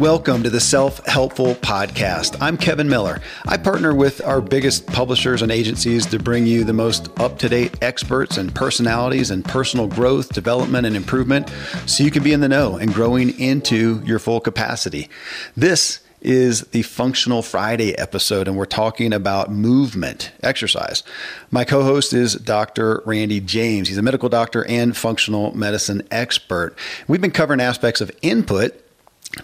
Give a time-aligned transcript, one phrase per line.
[0.00, 2.36] Welcome to the Self Helpful Podcast.
[2.40, 3.20] I'm Kevin Miller.
[3.46, 7.48] I partner with our biggest publishers and agencies to bring you the most up to
[7.48, 11.52] date experts and personalities in personal growth, development, and improvement
[11.86, 15.08] so you can be in the know and growing into your full capacity.
[15.56, 21.02] This is the Functional Friday episode, and we're talking about movement, exercise.
[21.50, 23.02] My co host is Dr.
[23.06, 23.88] Randy James.
[23.88, 26.76] He's a medical doctor and functional medicine expert.
[27.08, 28.74] We've been covering aspects of input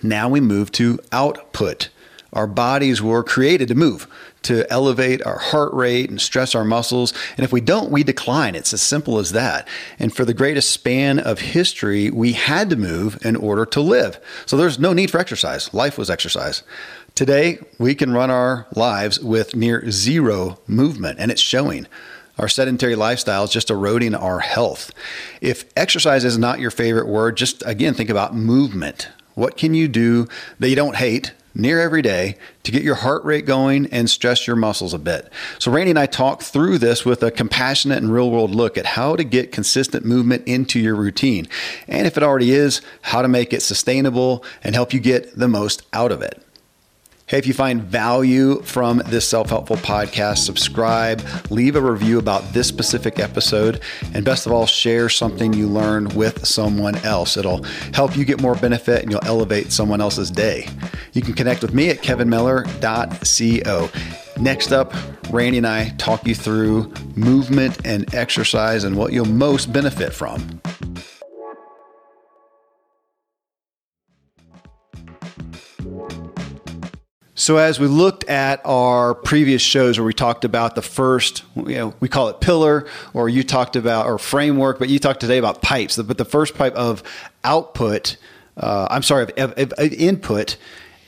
[0.02, 1.88] now we move to output.
[2.32, 4.06] Our bodies were created to move,
[4.46, 7.12] to elevate our heart rate and stress our muscles.
[7.36, 8.54] And if we don't, we decline.
[8.54, 9.68] It's as simple as that.
[9.98, 14.20] And for the greatest span of history, we had to move in order to live.
[14.46, 15.72] So there's no need for exercise.
[15.74, 16.62] Life was exercise.
[17.14, 21.86] Today, we can run our lives with near zero movement, and it's showing.
[22.38, 24.92] Our sedentary lifestyle is just eroding our health.
[25.40, 29.08] If exercise is not your favorite word, just again think about movement.
[29.34, 33.24] What can you do that you don't hate near every day to get your heart
[33.24, 35.32] rate going and stress your muscles a bit.
[35.58, 38.86] So, Randy and I talk through this with a compassionate and real world look at
[38.86, 41.48] how to get consistent movement into your routine.
[41.88, 45.48] And if it already is, how to make it sustainable and help you get the
[45.48, 46.45] most out of it.
[47.28, 52.52] Hey, if you find value from this self helpful podcast, subscribe, leave a review about
[52.52, 53.80] this specific episode,
[54.14, 57.36] and best of all, share something you learned with someone else.
[57.36, 60.68] It'll help you get more benefit and you'll elevate someone else's day.
[61.14, 63.90] You can connect with me at kevinmiller.co.
[64.40, 64.94] Next up,
[65.28, 70.60] Randy and I talk you through movement and exercise and what you'll most benefit from.
[77.38, 81.74] So, as we looked at our previous shows where we talked about the first, you
[81.74, 85.36] know, we call it pillar, or you talked about, or framework, but you talked today
[85.36, 85.98] about pipes.
[85.98, 87.02] But the first pipe of
[87.44, 88.16] output,
[88.56, 90.56] uh, I'm sorry, of, of, of input,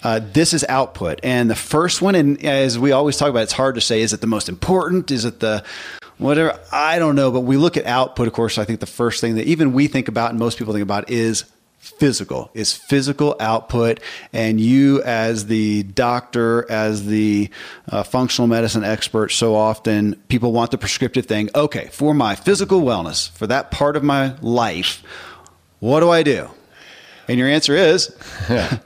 [0.02, 1.18] uh, this is output.
[1.22, 4.12] And the first one, and as we always talk about, it's hard to say, is
[4.12, 5.10] it the most important?
[5.10, 5.64] Is it the
[6.18, 6.60] whatever?
[6.70, 7.30] I don't know.
[7.30, 9.86] But we look at output, of course, I think the first thing that even we
[9.86, 11.44] think about and most people think about is
[11.78, 12.50] physical.
[12.54, 14.00] It's physical output
[14.32, 17.50] and you as the doctor as the
[17.88, 22.82] uh, functional medicine expert so often people want the prescriptive thing okay for my physical
[22.82, 25.02] wellness for that part of my life
[25.80, 26.50] what do i do?
[27.28, 28.14] And your answer is?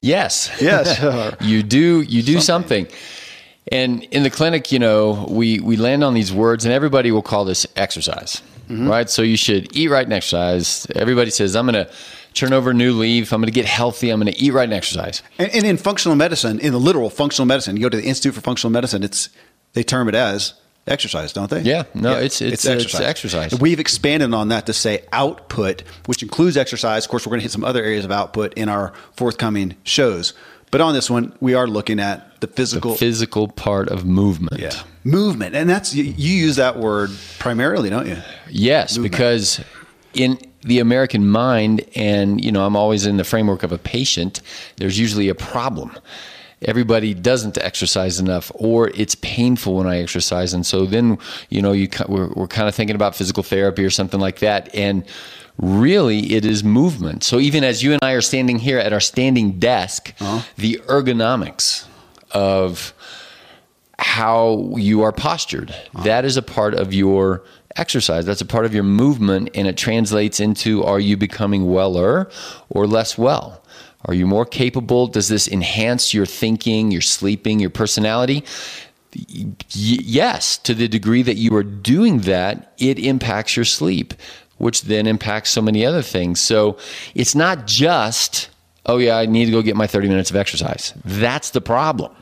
[0.00, 0.50] Yes.
[0.60, 1.34] Yes.
[1.40, 2.84] You do you do something.
[2.84, 2.98] something.
[3.72, 7.22] and in the clinic you know we we land on these words and everybody will
[7.22, 8.88] call this exercise mm-hmm.
[8.88, 11.92] right so you should eat right and exercise everybody says i'm going to
[12.38, 13.32] turn over a new leaf.
[13.32, 14.10] I'm going to get healthy.
[14.10, 15.22] I'm going to eat right and exercise.
[15.38, 18.34] And, and in functional medicine, in the literal functional medicine, you go to the Institute
[18.34, 19.02] for Functional Medicine.
[19.02, 19.28] It's
[19.72, 20.54] they term it as
[20.86, 21.60] exercise, don't they?
[21.60, 23.00] Yeah, no, yeah, it's, it's, it's exercise.
[23.00, 23.60] It's exercise.
[23.60, 27.04] We've expanded on that to say output, which includes exercise.
[27.04, 30.32] Of course, we're going to hit some other areas of output in our forthcoming shows.
[30.70, 34.60] But on this one, we are looking at the physical the physical part of movement.
[34.60, 38.18] Yeah, movement, and that's you, you use that word primarily, don't you?
[38.50, 39.12] Yes, movement.
[39.12, 39.60] because
[40.14, 44.40] in the American mind, and you know, I'm always in the framework of a patient.
[44.76, 45.96] There's usually a problem.
[46.62, 51.18] Everybody doesn't exercise enough, or it's painful when I exercise, and so then
[51.48, 54.74] you know, you we're, we're kind of thinking about physical therapy or something like that,
[54.74, 55.04] and
[55.58, 57.24] really it is movement.
[57.24, 60.46] So even as you and I are standing here at our standing desk, uh-huh.
[60.56, 61.86] the ergonomics
[62.32, 62.94] of
[63.98, 66.04] how you are postured, uh-huh.
[66.04, 67.44] that is a part of your
[67.76, 68.24] exercise.
[68.24, 72.30] That's a part of your movement, and it translates into are you becoming weller
[72.68, 73.62] or less well?
[74.04, 75.06] Are you more capable?
[75.06, 78.44] Does this enhance your thinking, your sleeping, your personality?
[79.16, 84.14] Y- yes, to the degree that you are doing that, it impacts your sleep,
[84.58, 86.40] which then impacts so many other things.
[86.40, 86.76] So
[87.14, 88.50] it's not just,
[88.86, 90.92] oh, yeah, I need to go get my 30 minutes of exercise.
[91.04, 92.12] That's the problem.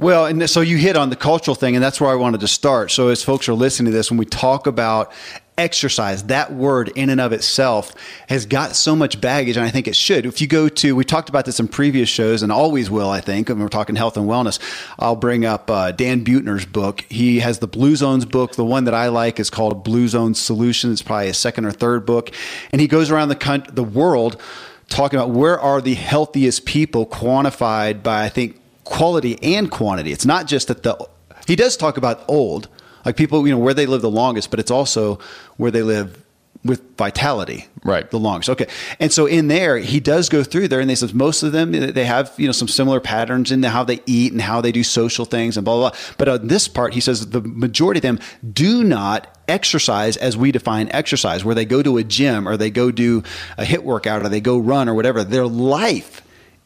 [0.00, 2.48] Well, and so you hit on the cultural thing, and that's where I wanted to
[2.48, 2.90] start.
[2.90, 5.12] So, as folks are listening to this, when we talk about
[5.58, 7.94] exercise, that word in and of itself
[8.28, 10.26] has got so much baggage, and I think it should.
[10.26, 13.20] If you go to, we talked about this in previous shows, and always will, I
[13.20, 14.58] think, when we're talking health and wellness.
[14.98, 17.02] I'll bring up uh, Dan Buettner's book.
[17.08, 18.52] He has the Blue Zones book.
[18.52, 21.00] The one that I like is called Blue Zone Solutions.
[21.00, 22.30] It's probably a second or third book,
[22.72, 24.40] and he goes around the the world
[24.88, 30.12] talking about where are the healthiest people quantified by I think quality and quantity.
[30.12, 31.08] It's not just that the
[31.46, 32.68] he does talk about old,
[33.04, 35.18] like people, you know, where they live the longest, but it's also
[35.56, 36.24] where they live
[36.62, 38.10] with vitality Right.
[38.10, 38.66] the longest okay
[38.98, 41.72] and so in there he does go through there and they says most of them
[41.72, 44.84] they have you know some similar patterns in how they eat and how they do
[44.84, 45.98] social things and blah blah, blah.
[46.18, 48.18] but on this part he says the majority of them
[48.52, 52.70] do not exercise as we define exercise where they go to a gym or they
[52.70, 53.22] go do
[53.56, 56.20] a HIIT workout or they go run or whatever their life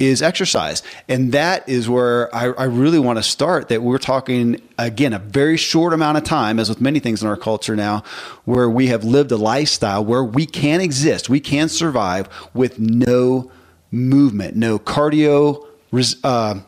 [0.05, 0.83] is exercise.
[1.09, 3.69] And that is where I, I, really want to start.
[3.69, 7.29] That we're talking, again, a very short amount of time, as with many things in
[7.29, 8.03] our culture now,
[8.45, 13.51] where we have lived a lifestyle where we can exist, we can survive with no
[13.91, 15.67] movement, no cardio.
[16.23, 16.61] Uh,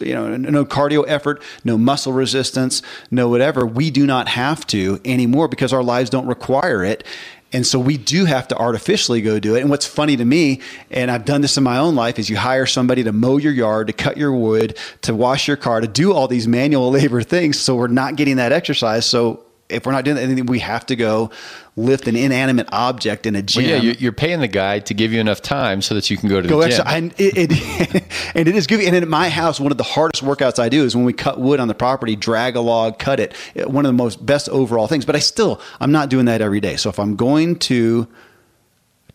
[0.00, 3.66] you know, no cardio effort, no muscle resistance, no whatever.
[3.66, 7.04] We do not have to anymore because our lives don't require it.
[7.52, 9.60] And so we do have to artificially go do it.
[9.60, 10.60] And what's funny to me,
[10.90, 13.52] and I've done this in my own life, is you hire somebody to mow your
[13.52, 17.22] yard, to cut your wood, to wash your car, to do all these manual labor
[17.22, 17.58] things.
[17.58, 19.04] So we're not getting that exercise.
[19.04, 21.30] So if we're not doing anything, we have to go
[21.76, 23.64] lift an inanimate object in a gym.
[23.64, 26.28] Well, yeah, you're paying the guy to give you enough time so that you can
[26.28, 26.94] go to go the extra, gym.
[26.94, 28.80] And it, it and it is good.
[28.80, 31.40] And in my house, one of the hardest workouts I do is when we cut
[31.40, 33.34] wood on the property, drag a log, cut it.
[33.68, 35.04] One of the most best overall things.
[35.04, 36.76] But I still, I'm not doing that every day.
[36.76, 38.08] So if I'm going to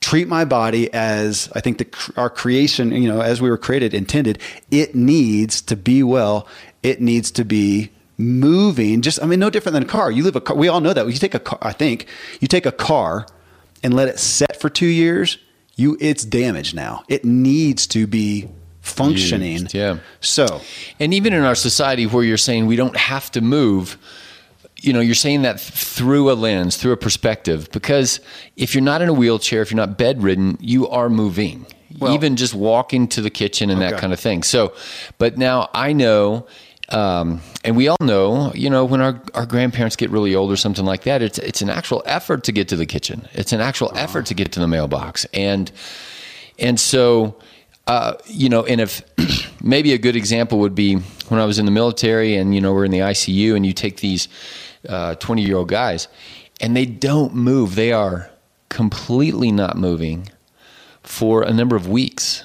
[0.06, 3.94] treat my body as I think the, our creation, you know, as we were created,
[3.94, 6.48] intended, it needs to be well.
[6.84, 10.10] It needs to be moving just i mean no different than a car.
[10.12, 11.06] You live a car we all know that.
[11.08, 12.08] You take a car i think
[12.40, 13.28] you take a car
[13.84, 15.38] and let it set for two years
[15.76, 17.04] you it's damaged now.
[17.08, 18.50] It needs to be
[18.82, 19.64] functioning.
[19.64, 19.98] Used, yeah.
[20.22, 20.62] So.
[21.00, 23.98] And even in our society where you're saying we don't have to move
[24.82, 28.20] you know you're saying that through a lens through a perspective because
[28.58, 31.66] if you're not in a wheelchair if you're not bedridden you are moving
[31.98, 33.92] well, even just walking to the kitchen and okay.
[33.92, 34.44] that kind of thing.
[34.44, 34.74] So
[35.18, 36.46] but now i know
[36.90, 40.56] um, and we all know, you know, when our, our grandparents get really old or
[40.56, 43.28] something like that, it's it's an actual effort to get to the kitchen.
[43.34, 44.00] It's an actual uh-huh.
[44.00, 45.72] effort to get to the mailbox, and
[46.60, 47.36] and so,
[47.88, 49.02] uh, you know, and if
[49.64, 50.96] maybe a good example would be
[51.30, 53.74] when I was in the military, and you know, we're in the ICU, and you
[53.74, 54.28] take these
[55.20, 56.08] twenty uh, year old guys,
[56.62, 58.30] and they don't move; they are
[58.70, 60.30] completely not moving
[61.02, 62.44] for a number of weeks.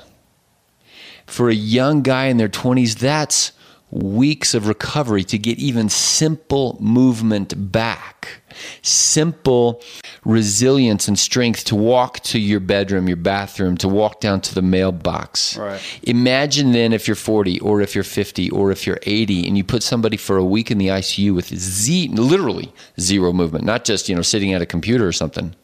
[1.26, 3.52] For a young guy in their twenties, that's
[3.90, 8.42] weeks of recovery to get even simple movement back,
[8.82, 9.82] simple
[10.24, 14.62] resilience and strength to walk to your bedroom, your bathroom, to walk down to the
[14.62, 15.56] mailbox.
[15.56, 15.80] Right.
[16.04, 19.64] Imagine then if you're 40 or if you're 50 or if you're 80 and you
[19.64, 24.08] put somebody for a week in the ICU with z literally zero movement, not just,
[24.08, 25.54] you know, sitting at a computer or something.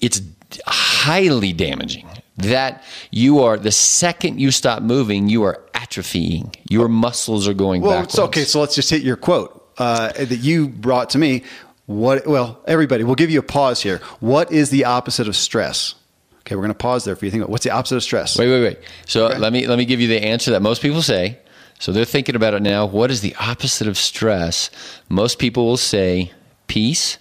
[0.00, 0.20] It's
[0.66, 2.08] highly damaging
[2.38, 6.54] that you are the second you stop moving, you are atrophying.
[6.68, 8.18] Your muscles are going well, backwards.
[8.18, 11.44] okay, so let's just hit your quote uh, that you brought to me.
[11.86, 12.26] What?
[12.26, 13.98] Well, everybody, we'll give you a pause here.
[14.20, 15.94] What is the opposite of stress?
[16.40, 17.30] Okay, we're going to pause there for you.
[17.30, 18.38] Think about what's the opposite of stress.
[18.38, 18.78] Wait, wait, wait.
[19.06, 19.38] So okay.
[19.38, 21.38] let me let me give you the answer that most people say.
[21.78, 22.86] So they're thinking about it now.
[22.86, 24.70] What is the opposite of stress?
[25.08, 26.32] Most people will say
[26.66, 27.18] peace.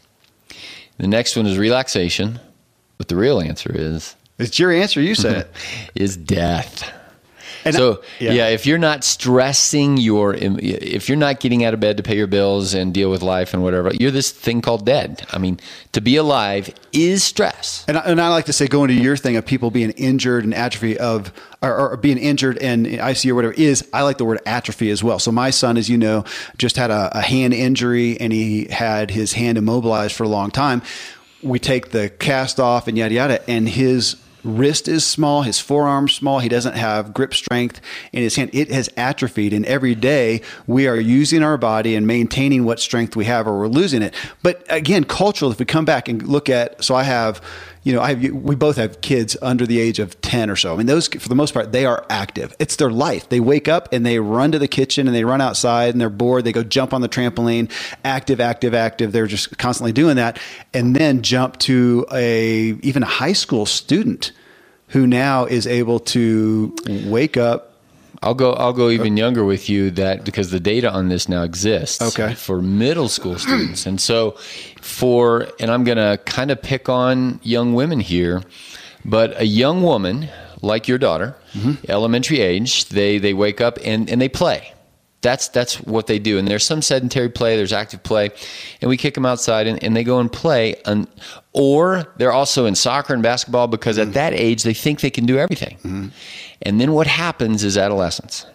[0.98, 2.40] The next one is relaxation.
[2.98, 5.02] But the real answer is it's your answer.
[5.02, 5.52] You said it.
[5.96, 6.92] is death.
[7.68, 8.32] And so yeah.
[8.32, 8.48] yeah.
[8.48, 12.28] if you're not stressing your, if you're not getting out of bed to pay your
[12.28, 15.26] bills and deal with life and whatever, you're this thing called dead.
[15.32, 15.60] I mean,
[15.92, 17.86] to be alive is stress.
[17.88, 20.44] And I, and I like to say, going to your thing of people being injured
[20.44, 21.32] and atrophy of,
[21.62, 25.04] or, or being injured and ICU or whatever is, I like the word atrophy as
[25.04, 25.20] well.
[25.20, 26.24] So my son, as you know,
[26.58, 30.52] just had a, a hand injury and he had his hand immobilized for a long
[30.52, 30.82] time.
[31.44, 34.16] We take the cast off and yada yada, and his
[34.48, 38.50] wrist is small, his forearm small, he doesn't have grip strength in his hand.
[38.54, 43.16] It has atrophied, and every day we are using our body and maintaining what strength
[43.16, 44.14] we have, or we're losing it.
[44.42, 45.52] But again, cultural.
[45.52, 47.42] If we come back and look at, so I have
[47.84, 50.74] you know, I have, we both have kids under the age of 10 or so.
[50.74, 52.56] I mean, those, for the most part, they are active.
[52.60, 53.30] It's their life.
[53.30, 56.10] They wake up and they run to the kitchen and they run outside and they're
[56.10, 56.44] bored.
[56.44, 57.72] They go jump on the trampoline,
[58.04, 59.12] active, active, active.
[59.12, 60.40] They're just constantly doing that.
[60.74, 64.32] And then jump to a, even a high school student
[64.90, 67.67] who now is able to wake up,
[68.24, 68.54] I'll go.
[68.54, 69.92] I'll go even younger with you.
[69.92, 72.02] That because the data on this now exists.
[72.02, 72.34] Okay.
[72.34, 74.32] For middle school students, and so
[74.82, 78.44] for and I'm going to kind of pick on young women here,
[79.06, 80.30] but a young woman
[80.62, 81.90] like your daughter, mm-hmm.
[81.90, 84.74] elementary age, they they wake up and and they play.
[85.22, 86.38] That's that's what they do.
[86.38, 88.30] And there's some sedentary play, there's active play,
[88.82, 90.76] and we kick them outside and, and they go and play.
[90.86, 91.08] And,
[91.54, 94.10] or they're also in soccer and basketball because mm-hmm.
[94.10, 95.78] at that age they think they can do everything.
[95.78, 96.08] Mm-hmm.
[96.62, 98.46] And then what happens is adolescence.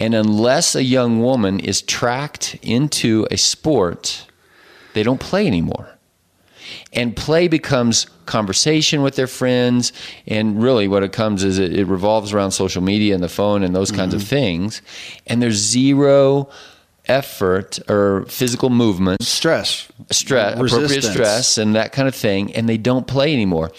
[0.00, 4.26] And unless a young woman is tracked into a sport,
[4.94, 5.88] they don't play anymore.
[6.92, 9.92] and play becomes conversation with their friends
[10.26, 13.62] and really what it comes is it, it revolves around social media and the phone
[13.62, 14.22] and those kinds mm-hmm.
[14.22, 14.82] of things
[15.26, 16.48] and there's zero
[17.08, 22.76] effort or physical movement, stress, stress, appropriate stress, and that kind of thing, and they
[22.76, 23.70] don't play anymore.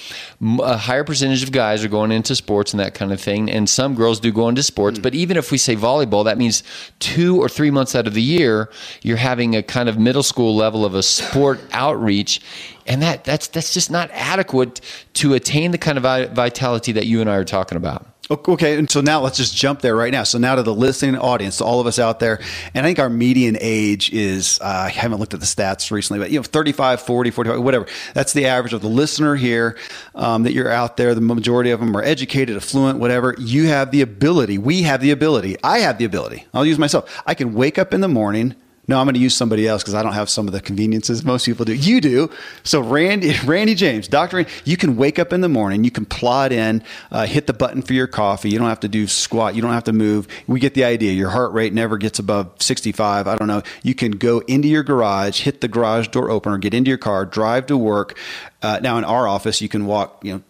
[0.60, 3.69] A higher percentage of guys are going into sports and that kind of thing, and
[3.69, 5.00] some girls do go into sports.
[5.00, 5.03] Mm.
[5.03, 6.63] But even if we say volleyball, that means
[7.00, 8.69] two or three months out of the year,
[9.01, 12.41] you're having a kind of middle school level of a sport outreach,
[12.86, 14.81] and that that's that's just not adequate
[15.15, 18.05] to attain the kind of vitality that you and I are talking about.
[18.29, 20.24] Okay, and so now let's just jump there right now.
[20.24, 22.41] So now to the listening audience, to all of us out there,
[22.74, 26.19] and I think our median age is, uh, I haven't looked at the stats recently,
[26.19, 27.88] but you know, 35, 40, 45, whatever.
[28.13, 29.77] That's the average of the listener here
[30.13, 31.15] um, that you're out there.
[31.15, 33.34] The majority of them are educated, affluent, whatever.
[33.38, 37.22] You have the ability, we have the ability, I have the ability, I'll use myself.
[37.25, 38.55] I can wake up in the morning–
[38.89, 41.25] no, I'm going to use somebody else because I don't have some of the conveniences
[41.25, 41.74] most people do.
[41.74, 42.32] You do.
[42.63, 46.53] So Randy, Randy James, Doctor, you can wake up in the morning, you can plot
[46.53, 48.50] in, uh, hit the button for your coffee.
[48.50, 49.56] You don't have to do squat.
[49.56, 50.27] You don't have to move.
[50.48, 51.12] We get the idea.
[51.12, 53.27] Your heart rate never gets above 65.
[53.27, 53.62] I don't know.
[53.84, 57.25] You can go into your garage, hit the garage door opener, get into your car,
[57.25, 58.17] drive to work,
[58.62, 60.42] uh, now in our office, you can walk, you know,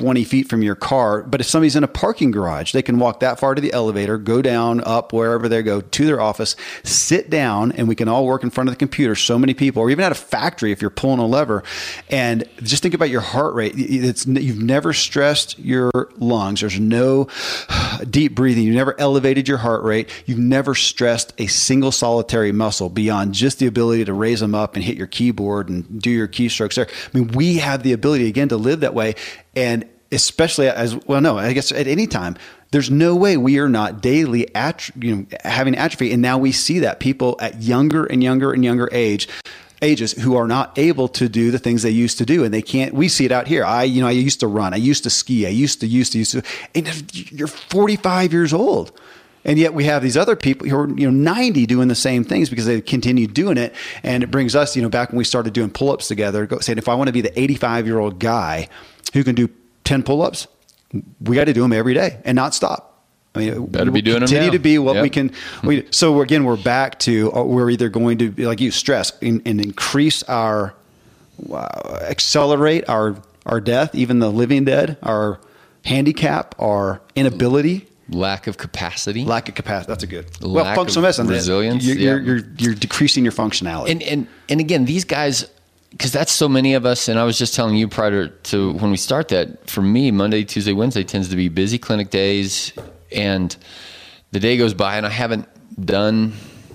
[0.00, 1.22] 20 feet from your car.
[1.22, 4.16] But if somebody's in a parking garage, they can walk that far to the elevator,
[4.16, 8.24] go down, up, wherever they go to their office, sit down, and we can all
[8.24, 9.14] work in front of the computer.
[9.14, 11.62] So many people, or even at a factory, if you're pulling a lever,
[12.08, 13.74] and just think about your heart rate.
[13.76, 16.60] It's you've never stressed your lungs.
[16.60, 17.28] There's no
[18.08, 18.64] deep breathing.
[18.64, 20.08] You never elevated your heart rate.
[20.24, 24.76] You've never stressed a single solitary muscle beyond just the ability to raise them up
[24.76, 26.88] and hit your keyboard and do your keystrokes there.
[26.88, 29.14] I mean, we have the ability again to live that way.
[29.54, 32.36] And especially as well, no, I guess at any time,
[32.72, 36.12] there's no way we are not daily at, you know, having atrophy.
[36.12, 39.28] And now we see that people at younger and younger and younger age
[39.82, 42.60] ages who are not able to do the things they used to do and they
[42.60, 45.04] can't we see it out here i you know i used to run i used
[45.04, 46.42] to ski i used to used to used to
[46.74, 48.92] and you're 45 years old
[49.44, 52.24] and yet we have these other people who are, you know, 90 doing the same
[52.24, 53.74] things because they continue doing it.
[54.02, 56.78] And it brings us, you know, back when we started doing pull ups together, saying,
[56.78, 58.68] if I want to be the 85 year old guy
[59.14, 59.48] who can do
[59.84, 60.46] 10 pull ups,
[61.20, 62.88] we got to do them every day and not stop.
[63.34, 65.02] I mean, better be doing continue them to be what yep.
[65.04, 65.30] we can.
[65.62, 69.40] We, so again, we're back to uh, we're either going to like you stress and,
[69.46, 70.74] and increase our
[71.50, 75.38] uh, accelerate our our death, even the living dead, our
[75.84, 79.24] handicap, our inability lack of capacity.
[79.24, 79.90] Lack of capacity.
[79.90, 80.42] That's a good.
[80.42, 81.26] Lack well, functional medicine.
[81.26, 81.84] Resilience.
[81.84, 82.04] You're, yeah.
[82.10, 83.90] you're, you're, you're, decreasing your functionality.
[83.90, 85.48] And and and again, these guys,
[85.90, 87.08] because that's so many of us.
[87.08, 89.68] And I was just telling you prior to when we start that.
[89.68, 92.72] For me, Monday, Tuesday, Wednesday tends to be busy clinic days,
[93.12, 93.56] and
[94.32, 95.48] the day goes by, and I haven't
[95.84, 96.34] done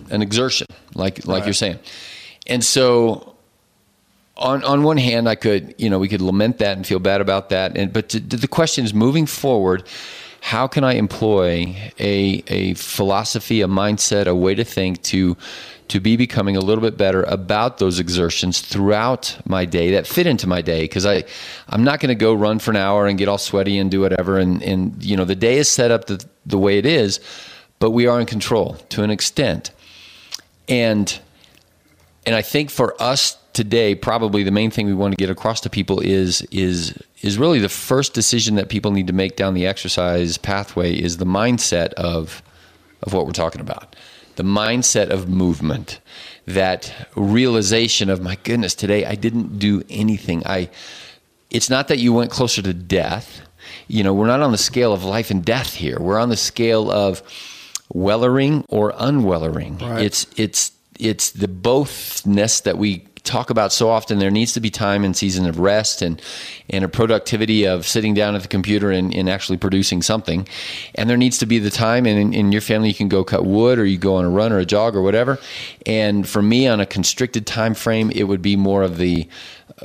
[0.09, 1.47] an exertion like like right.
[1.47, 1.79] you're saying.
[2.47, 3.35] And so
[4.37, 7.21] on on one hand, I could you know we could lament that and feel bad
[7.21, 9.83] about that, and but to, the question is moving forward
[10.45, 15.35] how can I employ a, a philosophy, a mindset, a way to think to
[15.87, 20.27] to be becoming a little bit better about those exertions throughout my day that fit
[20.27, 20.83] into my day?
[20.83, 21.23] Because I
[21.69, 24.01] I'm not going to go run for an hour and get all sweaty and do
[24.01, 27.19] whatever and and you know the day is set up the, the way it is
[27.79, 29.71] but we are in control to an extent.
[30.69, 31.19] And
[32.23, 35.61] and I think for us today, probably the main thing we want to get across
[35.61, 39.55] to people is is is really the first decision that people need to make down
[39.55, 42.43] the exercise pathway is the mindset of
[43.01, 43.95] of what we're talking about.
[44.35, 46.01] The mindset of movement,
[46.45, 50.45] that realization of my goodness, today I didn't do anything.
[50.45, 50.69] I
[51.49, 53.41] it's not that you went closer to death.
[53.87, 55.97] You know, we're not on the scale of life and death here.
[55.99, 57.23] We're on the scale of
[57.93, 59.77] wellering or unwellering.
[59.77, 60.03] Right.
[60.03, 64.69] It's it's it's the bothness that we talk about so often there needs to be
[64.69, 66.21] time and season of rest and
[66.69, 70.47] and a productivity of sitting down at the computer and, and actually producing something.
[70.95, 73.23] And there needs to be the time and in, in, your family you can go
[73.23, 75.39] cut wood or you go on a run or a jog or whatever.
[75.85, 79.27] And for me on a constricted time frame it would be more of the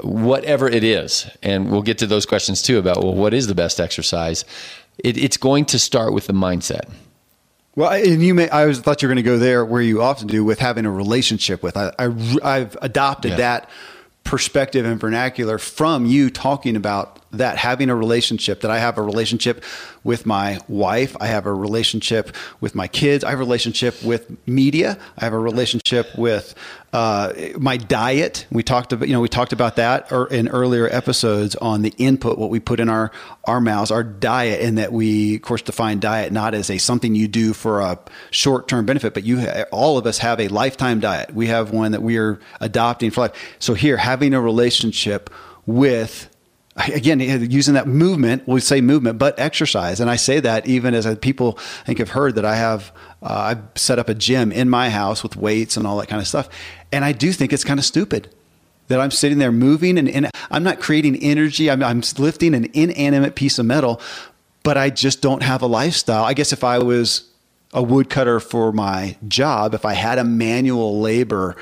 [0.02, 1.28] whatever it is.
[1.42, 4.44] And we'll get to those questions too about well what is the best exercise?
[5.02, 6.90] It, it's going to start with the mindset
[7.76, 10.02] well, and you may, I always thought you were going to go there where you
[10.02, 11.76] often do with having a relationship with.
[11.76, 13.36] I, I, have adopted yeah.
[13.36, 13.70] that
[14.24, 19.02] perspective and vernacular from you talking about that having a relationship that I have a
[19.02, 19.62] relationship
[20.02, 24.36] with my wife I have a relationship with my kids I have a relationship with
[24.46, 26.54] media I have a relationship with
[26.92, 28.46] uh, my diet.
[28.50, 31.94] We talked about you know we talked about that or in earlier episodes on the
[31.98, 33.12] input what we put in our
[33.44, 37.14] our mouths our diet and that we of course define diet not as a something
[37.14, 37.98] you do for a
[38.30, 41.32] short term benefit but you all of us have a lifetime diet.
[41.32, 43.56] We have one that we are adopting for life.
[43.60, 45.30] So here having a relationship
[45.66, 46.28] with
[46.76, 50.00] again using that movement we say movement but exercise.
[50.00, 53.26] And i say that even as people i think have heard that i have uh,
[53.56, 56.28] i've set up a gym in my house with weights and all that kind of
[56.28, 56.48] stuff.
[56.92, 58.32] And i do think it's kind of stupid
[58.88, 61.70] that i'm sitting there moving and, and i'm not creating energy.
[61.70, 64.00] I'm, I'm lifting an inanimate piece of metal
[64.62, 66.24] but i just don't have a lifestyle.
[66.24, 67.28] I guess if i was
[67.72, 71.56] a woodcutter for my job if i had a manual labor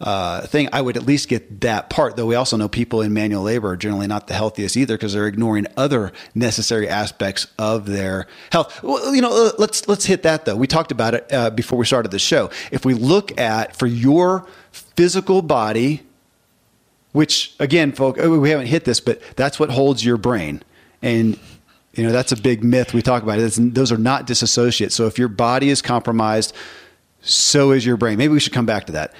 [0.00, 2.16] uh, thing, I would at least get that part.
[2.16, 5.12] Though we also know people in manual labor are generally not the healthiest either because
[5.12, 8.82] they're ignoring other necessary aspects of their health.
[8.82, 10.56] Well, you know, uh, let's let's hit that though.
[10.56, 12.50] We talked about it uh, before we started the show.
[12.72, 16.02] If we look at for your physical body,
[17.12, 20.62] which again, folks, uh, we haven't hit this, but that's what holds your brain
[21.02, 21.38] and
[21.94, 23.74] you know that's a big myth we talk about it.
[23.74, 26.54] those are not disassociates so if your body is compromised
[27.20, 29.12] so is your brain maybe we should come back to that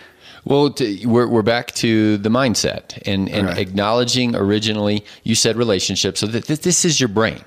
[0.51, 3.59] well, to, we're, we're back to the mindset and, and right.
[3.59, 6.19] acknowledging originally, you said relationship.
[6.19, 7.45] So that this is your brain.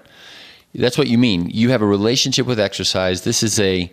[0.74, 1.50] That's what you mean.
[1.50, 3.26] You have a relationship with exercise.
[3.26, 3.92] This is a,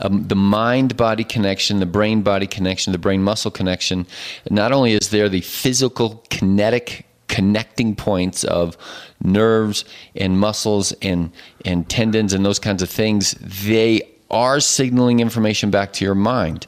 [0.00, 4.06] um, the mind body connection, the brain body connection, the brain muscle connection.
[4.50, 8.78] Not only is there the physical kinetic connecting points of
[9.22, 9.84] nerves
[10.16, 11.30] and muscles and,
[11.66, 16.66] and tendons and those kinds of things, they are signaling information back to your mind.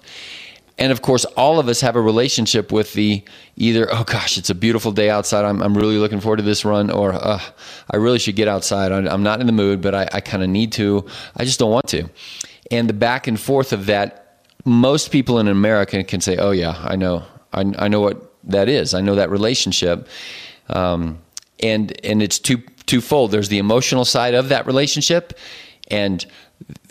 [0.80, 3.22] And of course, all of us have a relationship with the
[3.56, 5.44] either, oh gosh, it's a beautiful day outside.
[5.44, 7.38] I'm, I'm really looking forward to this run, or uh,
[7.90, 8.90] I really should get outside.
[8.90, 11.06] I'm not in the mood, but I, I kind of need to.
[11.37, 12.08] I just don't want to.
[12.70, 16.75] And the back and forth of that, most people in America can say, oh yeah,
[16.82, 17.25] I know.
[17.52, 18.94] I, I know what that is.
[18.94, 20.08] I know that relationship.
[20.70, 21.18] Um,
[21.62, 23.32] and, and it's two, twofold.
[23.32, 25.34] There's the emotional side of that relationship
[25.90, 26.25] and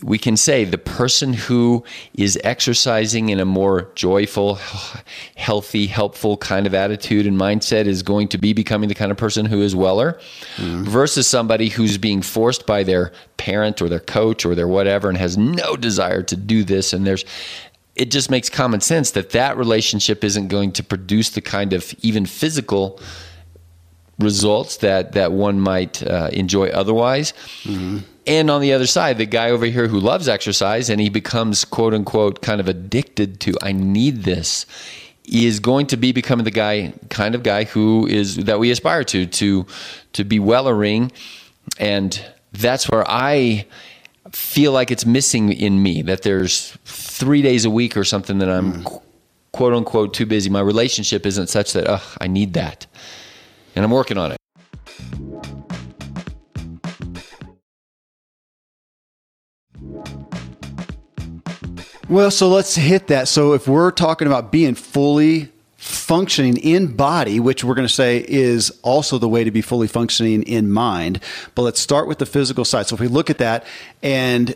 [0.01, 1.83] we can say the person who
[2.15, 4.55] is exercising in a more joyful,
[5.35, 9.17] healthy, helpful kind of attitude and mindset is going to be becoming the kind of
[9.17, 10.19] person who is weller
[10.55, 10.83] mm.
[10.83, 15.17] versus somebody who's being forced by their parent or their coach or their whatever and
[15.17, 16.91] has no desire to do this.
[16.91, 17.23] And there's,
[17.95, 21.93] it just makes common sense that that relationship isn't going to produce the kind of
[22.01, 22.99] even physical
[24.19, 27.33] results that that one might uh, enjoy otherwise.
[27.63, 27.99] Mm-hmm.
[28.27, 31.65] And on the other side, the guy over here who loves exercise and he becomes
[31.65, 34.65] quote unquote kind of addicted to I need this
[35.25, 39.03] is going to be becoming the guy kind of guy who is that we aspire
[39.05, 39.65] to to
[40.13, 41.11] to be wellering
[41.77, 43.65] and that's where I
[44.31, 48.49] feel like it's missing in me that there's 3 days a week or something that
[48.49, 49.01] I'm mm.
[49.51, 52.85] quote unquote too busy my relationship isn't such that ugh I need that
[53.75, 54.39] and I'm working on it.
[62.09, 63.27] Well, so let's hit that.
[63.27, 68.25] So if we're talking about being fully functioning in body, which we're going to say
[68.27, 71.19] is also the way to be fully functioning in mind,
[71.53, 72.87] but let's start with the physical side.
[72.87, 73.63] So if we look at that
[74.01, 74.55] and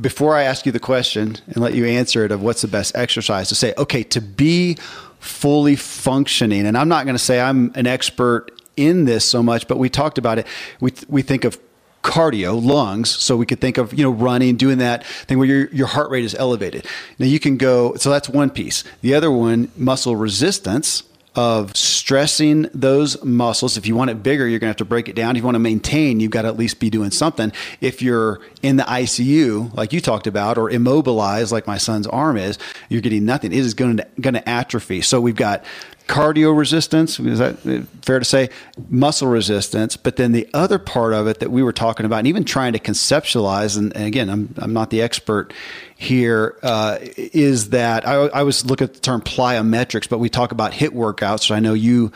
[0.00, 2.96] before I ask you the question and let you answer it of what's the best
[2.96, 4.78] exercise to say, okay, to be
[5.24, 9.66] fully functioning, and I'm not going to say I'm an expert in this so much,
[9.66, 10.46] but we talked about it.
[10.80, 11.58] We, we think of
[12.02, 13.08] cardio, lungs.
[13.10, 16.10] So we could think of, you know, running, doing that thing where your, your heart
[16.10, 16.86] rate is elevated.
[17.18, 18.84] Now you can go, so that's one piece.
[19.00, 21.02] The other one, muscle resistance
[21.36, 23.76] of stressing those muscles.
[23.76, 25.36] If you want it bigger, you're going to have to break it down.
[25.36, 27.52] If you want to maintain, you've got to at least be doing something.
[27.80, 32.36] If you're in the ICU, like you talked about, or immobilized, like my son's arm
[32.36, 33.52] is, you're getting nothing.
[33.52, 35.00] It is going to, going to atrophy.
[35.00, 35.64] So we've got
[36.06, 37.58] cardio resistance is that
[38.02, 38.50] fair to say
[38.90, 42.26] muscle resistance but then the other part of it that we were talking about and
[42.26, 45.54] even trying to conceptualize and, and again I'm, I'm not the expert
[45.96, 50.52] here uh, is that I, I was look at the term plyometrics but we talk
[50.52, 52.12] about HIIT workouts so I know you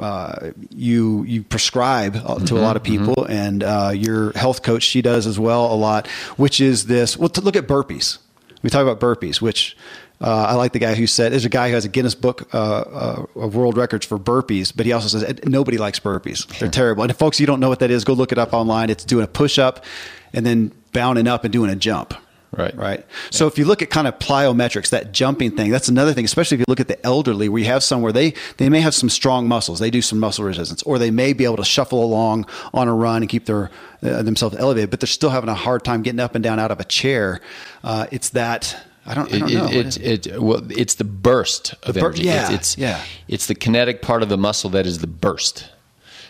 [0.00, 3.04] uh, you you prescribe to mm-hmm, a lot of mm-hmm.
[3.04, 3.32] people mm-hmm.
[3.32, 6.06] and uh, your health coach she does as well a lot
[6.36, 8.18] which is this well to look at burpees
[8.62, 9.76] we talk about burpees which
[10.20, 12.54] uh, I like the guy who said there's a guy who has a Guinness Book
[12.54, 16.46] uh, uh, of World Records for burpees, but he also says nobody likes burpees.
[16.58, 17.02] They're terrible.
[17.02, 18.88] And folks, you don't know what that is, go look it up online.
[18.88, 19.84] It's doing a push up
[20.32, 22.14] and then bounding up and doing a jump.
[22.52, 22.74] Right.
[22.74, 23.00] Right.
[23.00, 23.16] Yeah.
[23.30, 26.54] So if you look at kind of plyometrics, that jumping thing, that's another thing, especially
[26.54, 28.94] if you look at the elderly where you have some where they, they may have
[28.94, 29.78] some strong muscles.
[29.78, 32.94] They do some muscle resistance or they may be able to shuffle along on a
[32.94, 33.70] run and keep their,
[34.02, 36.70] uh, themselves elevated, but they're still having a hard time getting up and down out
[36.70, 37.40] of a chair.
[37.84, 38.74] Uh, it's that,
[39.06, 39.66] I don't, I don't it, know.
[39.66, 42.24] It, it, it, well, it's the burst of the bur- energy.
[42.24, 43.02] Yeah, it's, it's, yeah.
[43.28, 45.70] It's the kinetic part of the muscle that is the burst.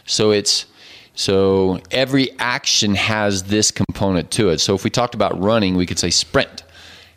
[0.04, 0.66] So it's
[1.14, 4.58] so every action has this component to it.
[4.58, 6.62] So if we talked about running, we could say sprint.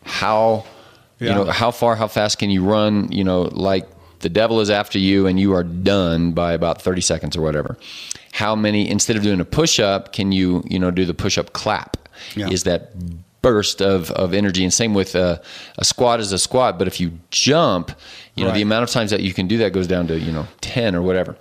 [0.03, 0.65] How
[1.19, 1.29] yeah.
[1.29, 3.11] you know how far, how fast can you run?
[3.11, 3.87] You know, like
[4.19, 7.77] the devil is after you and you are done by about 30 seconds or whatever.
[8.31, 11.37] How many instead of doing a push up, can you you know do the push
[11.37, 11.97] up clap?
[12.35, 12.49] Yeah.
[12.49, 12.93] Is that
[13.41, 15.41] burst of, of energy and same with a,
[15.77, 17.91] a squat is a squat but if you jump
[18.35, 18.55] you know Right.
[18.55, 20.95] the amount of times that you can do that goes down to you know 10
[20.95, 21.37] or whatever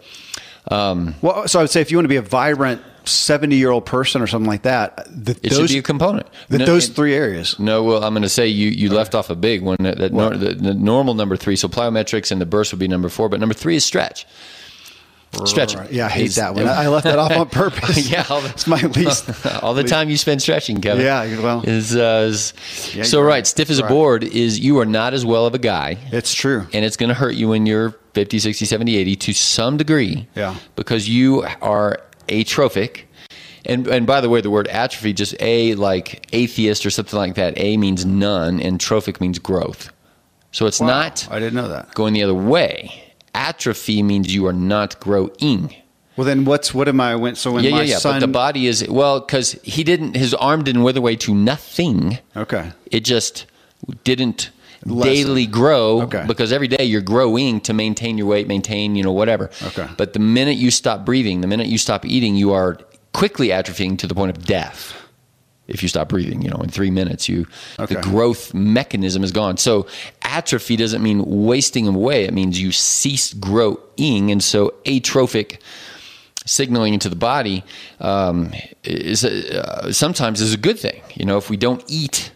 [0.71, 3.71] um, Well, so I would say if you want to be a vibrant 70 year
[3.71, 6.89] old person or something like that, the, it those, should be a component No- those
[6.89, 7.59] three areas.
[7.59, 9.79] No, well, I'm going to say you, you left off a big one.
[9.81, 11.57] That, that nor, the, the normal number three.
[11.57, 14.27] So plyometrics and the burst would be number four, but number three is stretch.
[15.47, 15.81] Stretching.
[15.91, 16.67] Yeah, I hate Is- that one.
[16.69, 18.11] I left that off on purpose.
[18.11, 19.29] yeah, all the, it's my least.
[19.63, 21.05] all the time you spend stretching, Kevin.
[21.05, 22.53] Yeah, well- is, uh, is
[22.95, 23.29] Yeah, so right.
[23.29, 23.47] right.
[23.47, 26.67] Stiff as a board is you are not as well of a guy, It's true.
[26.73, 30.27] and it's going to hurt you when you're 50, 60, 70, 80 to some degree.
[30.35, 30.57] Yeah.
[30.77, 31.99] because you are
[32.29, 33.07] atrophic.
[33.65, 37.35] And, and by the way, the word atrophy, just A like atheist or something like
[37.35, 37.53] that.
[37.59, 39.91] A means none, and trophic means growth.
[40.53, 41.93] So it's not I didn't know that.
[41.95, 43.08] going the other way.
[43.39, 45.75] Atrophy means you are not growing.
[46.17, 47.15] Well, then what's what am I?
[47.15, 47.99] When so when Yeah, my yeah, yeah.
[47.99, 48.15] son.
[48.17, 50.17] But the body is well because he didn't.
[50.17, 52.19] His arm didn't wither away to nothing.
[52.37, 52.73] okay.
[52.91, 53.47] It just
[54.03, 54.51] didn't
[54.85, 55.13] Lessen.
[55.13, 56.25] daily grow Okay.
[56.27, 59.51] because every day you're growing to maintain your weight, maintain you know whatever.
[59.63, 59.87] Okay.
[59.97, 62.79] But the minute you stop breathing, the minute you stop eating, you are
[63.13, 64.95] quickly atrophying to the point of death.
[65.69, 67.47] If you stop breathing, you know, in three minutes, you
[67.79, 67.95] Okay.
[67.95, 69.59] the growth mechanism is gone.
[69.59, 69.87] So
[70.23, 75.61] atrophy doesn't mean wasting away; it means you cease growing, and so atrophic
[76.47, 77.63] signaling into the body
[78.01, 78.51] um,
[78.83, 81.03] is uh, sometimes is a good thing.
[81.15, 82.33] You know, if we don't eat,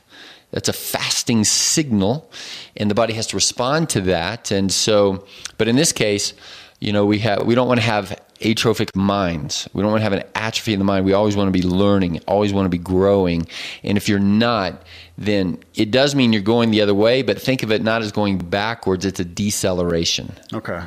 [0.50, 2.30] that's a fasting signal,
[2.76, 4.50] and the body has to respond to that.
[4.50, 5.24] And so,
[5.56, 6.34] but in this case,
[6.80, 9.68] you know, we have we don't want to have atrophic minds.
[9.72, 11.04] We don't want to have an atrophy in the mind.
[11.04, 13.46] We always want to be learning, always want to be growing.
[13.82, 14.82] And if you're not,
[15.18, 17.22] then it does mean you're going the other way.
[17.22, 20.80] But think of it not as going backwards; it's a deceleration Okay.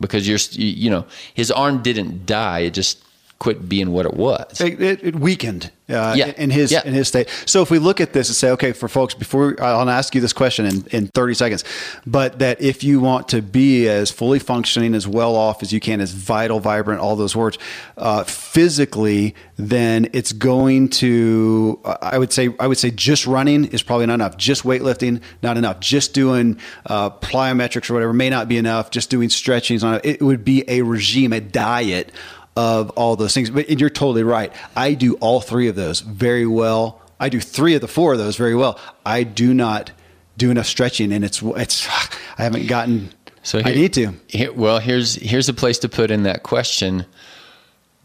[0.00, 3.04] because you're you you know his arm didn't die it just
[3.42, 6.32] quit being what it was It, it, it weakened uh, Yeah.
[6.36, 6.82] in his Yeah.
[6.84, 7.28] in his state.
[7.44, 10.20] So if we look at this and say, okay, for folks, before I'll ask you
[10.20, 11.64] this question in, in 30 seconds,
[12.06, 15.80] but that if you want to be as fully functioning, as well off as you
[15.80, 17.58] can, as vital, vibrant, all those words,
[17.98, 21.80] uh, physically, then it's going to.
[22.00, 24.36] I would say I would say just running is probably not enough.
[24.36, 25.80] Just weightlifting, not enough.
[25.80, 28.90] Just doing uh, plyometrics or whatever may not be enough.
[28.92, 29.90] Just doing stretching is not.
[30.04, 30.04] enough.
[30.04, 32.12] It would be a regime, a diet
[32.56, 33.50] of all those things.
[33.50, 34.52] But and you're totally right.
[34.76, 37.00] I do all three of those very well.
[37.18, 38.78] I do three of the four of those very well.
[39.06, 39.92] I do not
[40.36, 41.86] do enough stretching, and it's it's.
[42.38, 43.10] I haven't gotten.
[43.42, 44.14] so I need to.
[44.28, 47.06] here- well here's here's a place to put in that question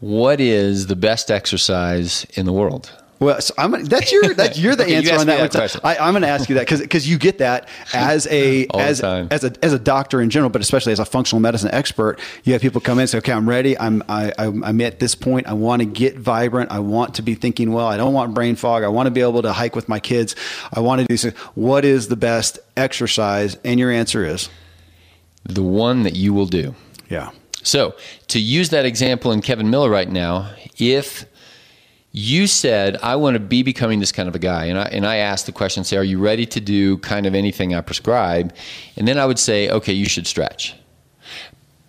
[0.00, 4.76] what is the best exercise in the world Well, so I'm, that's your that's you're
[4.76, 5.48] the Okay, answer asked on that, one.
[5.48, 5.80] question.
[5.82, 9.02] I, I'm going to ask you that because because you get that as a as
[9.02, 12.52] as a as a doctor in general, but especially as a functional medicine expert, you
[12.52, 13.78] have people come in and say, "Okay, I'm ready.
[13.78, 15.46] I'm I, I'm I'm at this point.
[15.48, 16.70] I want to get vibrant.
[16.70, 17.86] I want to be thinking well.
[17.86, 18.84] I don't want brain fog.
[18.84, 20.36] I want to be able to hike with my kids.
[20.72, 21.30] I want to do so.
[21.54, 24.48] What is the best exercise?" And your answer is,
[25.44, 26.74] the one that you will do
[27.08, 27.30] yeah,
[27.62, 27.94] so
[28.28, 31.24] to use that example in kevin miller right now if
[32.12, 34.64] you said i want to be becoming this kind of a guy.
[34.66, 37.34] And I, and I asked the question say are you ready to do kind of
[37.34, 38.54] anything i prescribe?
[38.96, 40.74] And then i would say okay you should stretch.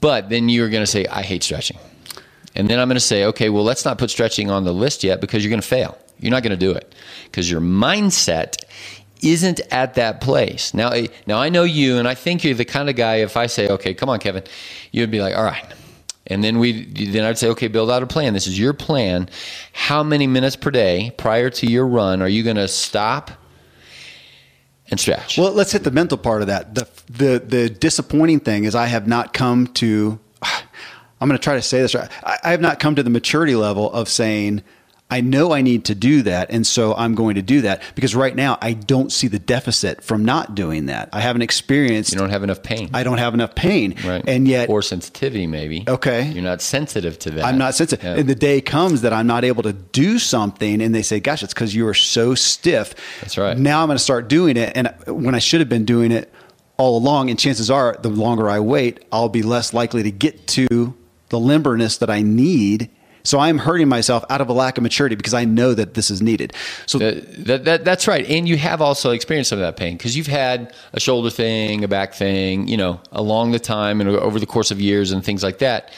[0.02, 1.78] But then you're going to say i hate stretching.
[2.56, 5.04] And then i'm going to say okay well let's not put stretching on the list
[5.04, 5.98] yet because you're going to fail.
[6.20, 6.94] You're not going to do it.
[7.26, 8.58] Because your mindset
[9.22, 10.74] isn't at that place.
[10.74, 13.38] Now eh, now i know you and i think you're the kind of guy if
[13.38, 14.44] i say okay come on kevin
[14.92, 15.66] you'd be like all right
[16.30, 18.34] and then we then I'd say, okay, build out a plan.
[18.34, 19.30] This is your plan.
[19.74, 23.32] How many minutes per day prior to your run are you going to stop
[24.89, 25.38] and stretch?
[25.38, 26.76] Well, let's hit the mental part of that.
[26.76, 30.20] The the the disappointing thing is I have not come to.
[31.22, 32.10] I'm going to try to say this right.
[32.24, 34.63] I, I have not come to the maturity level of saying.
[35.12, 38.15] I know I need to do that, and so I'm going to do that because
[38.15, 41.10] right now I don't see the deficit from not doing that.
[41.12, 42.12] I haven't experienced.
[42.12, 44.24] you don't have enough pain, I don't have enough pain, right?
[44.28, 45.84] and yet or sensitivity, maybe.
[45.88, 46.28] Okay.
[46.30, 47.45] you're not sensitive to that.
[47.45, 48.04] I'm not sensitive.
[48.04, 48.17] Yeah.
[48.17, 51.41] And the day comes that I'm not able to do something, and they say, "Gosh,
[51.41, 53.58] it's because you are so stiff." That's right.
[53.58, 56.32] Now I'm going to start doing it, and when I should have been doing it
[56.78, 60.48] all along, and chances are, the longer I wait, I'll be less likely to get
[60.50, 60.67] to
[61.30, 62.89] the limberness that I need.
[63.30, 66.10] So I'm hurting myself out of a lack of maturity because I know that this
[66.10, 66.52] is needed.
[66.88, 68.28] So That, that, that, that's right.
[68.28, 71.84] And you have also experienced some of that pain because you've had a shoulder thing,
[71.84, 75.24] a back thing, you know, along the time and over the course of years and
[75.24, 75.94] things like that.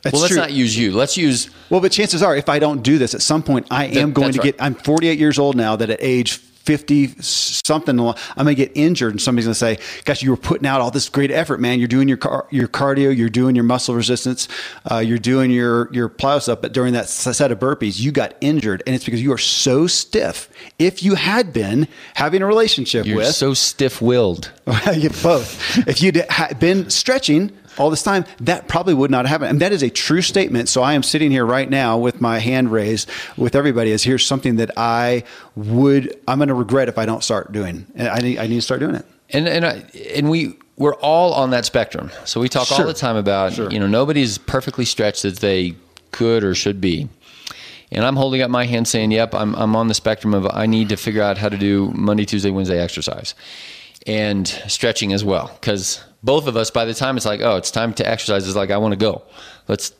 [0.00, 0.40] That's well, let's true.
[0.40, 0.92] not use you.
[0.92, 3.84] Let's use Well, but chances are, if I don't do this, at some point, I
[3.88, 4.56] am That- going to right.
[4.56, 4.62] get.
[4.62, 5.76] I'm 48 years old now.
[5.76, 10.02] That at age 50 something i'm going to get injured and somebody's going to say
[10.04, 11.78] gosh you were putting out all this great effort man.
[11.78, 14.48] You're doing your car, your cardio you're doing your muscle resistance
[14.90, 16.60] uh, you're doing your your plyo stuff.
[16.60, 19.86] But during that set of burpees you got injured and it's because you are so
[19.86, 20.48] stiff.
[20.78, 24.50] If you had been having a relationship you're with so stiff-willed.
[24.92, 25.78] You both.
[25.88, 26.24] If you'd
[26.58, 29.48] been stretching all this time, that probably would not happen.
[29.48, 30.68] And that is a true statement.
[30.68, 34.24] So I am sitting here right now with my hand raised with everybody as here's
[34.24, 35.24] something that I
[35.56, 37.86] would, I'm going to regret if I don't start doing.
[37.94, 39.06] And I need, I need to start doing it.
[39.30, 42.10] And, and, I, and we, we're all on that spectrum.
[42.24, 42.80] So we talk sure.
[42.80, 43.70] all the time about, sure.
[43.70, 45.74] you know, nobody's perfectly stretched as they
[46.10, 47.08] could or should be.
[47.90, 50.64] And I'm holding up my hand saying, yep, I'm, I'm on the spectrum of I
[50.64, 53.34] need to figure out how to do Monday, Tuesday, Wednesday exercise
[54.06, 55.50] and stretching as well.
[55.60, 58.56] Because both of us, by the time it's like, oh, it's time to exercise, is
[58.56, 59.22] like, I want to go.
[59.68, 59.92] Let's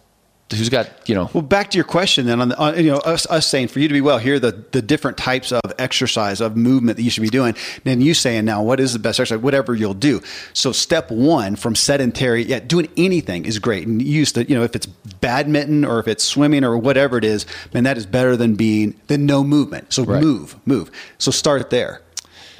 [0.56, 1.30] who's got you know?
[1.32, 3.80] Well back to your question then on, the, on you know us, us saying for
[3.80, 7.02] you to be well here are the the different types of exercise of movement that
[7.02, 7.54] you should be doing.
[7.84, 9.42] Then you saying now what is the best exercise?
[9.42, 10.20] Whatever you'll do.
[10.52, 13.86] So step one from sedentary yeah doing anything is great.
[13.86, 17.18] And you used to you know if it's badminton or if it's swimming or whatever
[17.18, 19.92] it is man that is better than being than no movement.
[19.92, 20.22] So right.
[20.22, 20.90] move move.
[21.18, 22.02] So start there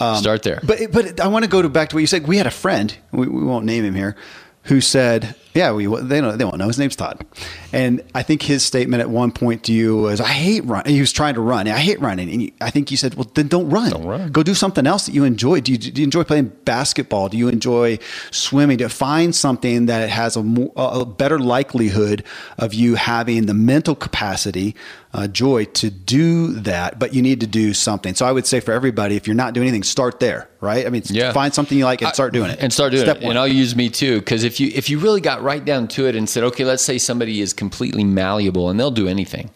[0.03, 0.61] um, Start there.
[0.63, 2.27] But but I want to go to back to what you said.
[2.27, 2.97] We had a friend.
[3.13, 4.17] We, we won't name him here,
[4.65, 7.25] who said, "Yeah, we they don't they won't know his name's Todd,"
[7.73, 11.01] and I think his statement at one point to you was, "I hate run." He
[11.01, 11.69] was trying to run.
[11.69, 13.91] I hate running, and you, I think you said, "Well, then don't run.
[13.91, 14.31] Don't run.
[14.31, 15.61] Go do something else that you enjoy.
[15.61, 17.29] Do you, do you enjoy playing basketball?
[17.29, 17.99] Do you enjoy
[18.31, 18.79] swimming?
[18.79, 22.25] To find something that has a, more, a better likelihood
[22.59, 24.75] of you having the mental capacity."
[25.15, 28.15] Uh, joy to do that, but you need to do something.
[28.15, 30.87] So I would say for everybody, if you're not doing anything, start there, right?
[30.87, 31.33] I mean, yeah.
[31.33, 33.25] find something you like and start doing it, and start doing Step it.
[33.25, 33.33] One.
[33.33, 36.07] And I'll use me too, because if you if you really got right down to
[36.07, 39.51] it and said, okay, let's say somebody is completely malleable and they'll do anything.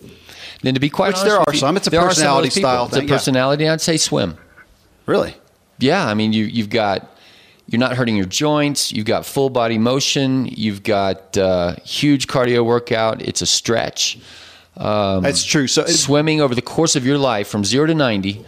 [0.62, 1.76] Then to be quite Which honest, there are you, some.
[1.76, 2.88] It's a personality style.
[2.88, 3.64] Thing, it's a personality.
[3.64, 3.74] Yeah.
[3.74, 4.36] I'd say swim.
[5.06, 5.34] Really?
[5.78, 6.06] Yeah.
[6.06, 7.16] I mean, you you've got
[7.68, 8.92] you're not hurting your joints.
[8.92, 10.46] You've got full body motion.
[10.46, 13.22] You've got uh, huge cardio workout.
[13.22, 14.18] It's a stretch.
[14.76, 15.66] Um, That's true.
[15.66, 18.44] So swimming over the course of your life from zero to ninety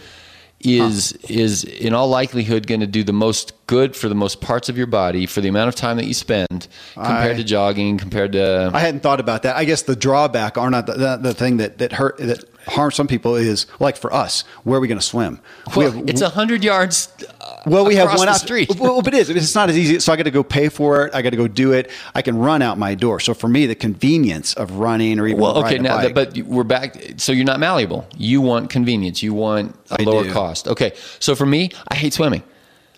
[0.61, 1.27] is huh.
[1.29, 4.76] is in all likelihood going to do the most good for the most parts of
[4.76, 8.33] your body for the amount of time that you spend compared I, to jogging compared
[8.33, 9.54] to I hadn't thought about that.
[9.54, 12.90] I guess the drawback are not the, the, the thing that that hurt that harm
[12.90, 15.40] some people is like for us, where are we going to swim?
[15.68, 17.12] Well, we have, it's a hundred yards.
[17.40, 18.37] Uh, well, we have one out.
[18.37, 18.70] Street.
[18.78, 19.31] Well, but it is.
[19.31, 20.00] It's not as easy.
[20.00, 21.14] So I got to go pay for it.
[21.14, 21.90] I got to go do it.
[22.14, 23.20] I can run out my door.
[23.20, 26.64] So for me, the convenience of running or even well, okay, now, bike, but we're
[26.64, 26.96] back.
[27.16, 28.07] So you're not malleable.
[28.16, 29.22] You want convenience.
[29.22, 30.33] You want a I lower do.
[30.33, 30.68] cost.
[30.68, 30.92] Okay.
[31.18, 32.42] So for me, I hate swimming.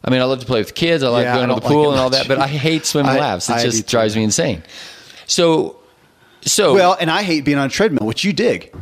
[0.03, 1.03] I mean, I love to play with kids.
[1.03, 3.13] I like yeah, going to the pool like and all that, but I hate swimming
[3.17, 3.49] I, laps.
[3.49, 4.63] It I just drives me insane.
[5.27, 5.77] So,
[6.41, 8.75] so well, and I hate being on a treadmill, which you dig.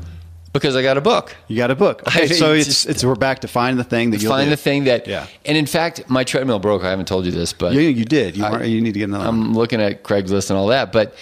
[0.53, 1.37] Because I got a book.
[1.47, 2.03] You got a book.
[2.07, 4.51] Okay, so it's, it's, it's we're back to find the thing that you find do.
[4.51, 5.07] the thing that.
[5.07, 5.27] Yeah.
[5.45, 6.85] And in fact, my treadmill broke.
[6.85, 8.37] I haven't told you this, but you, you did.
[8.37, 9.27] You, I, you need to get another.
[9.27, 9.55] I'm one.
[9.55, 11.15] looking at Craigslist and all that, but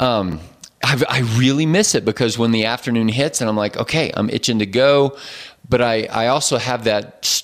[0.00, 0.40] um,
[0.82, 4.30] I, I really miss it because when the afternoon hits and I'm like, okay, I'm
[4.30, 5.16] itching to go,
[5.68, 7.42] but I I also have that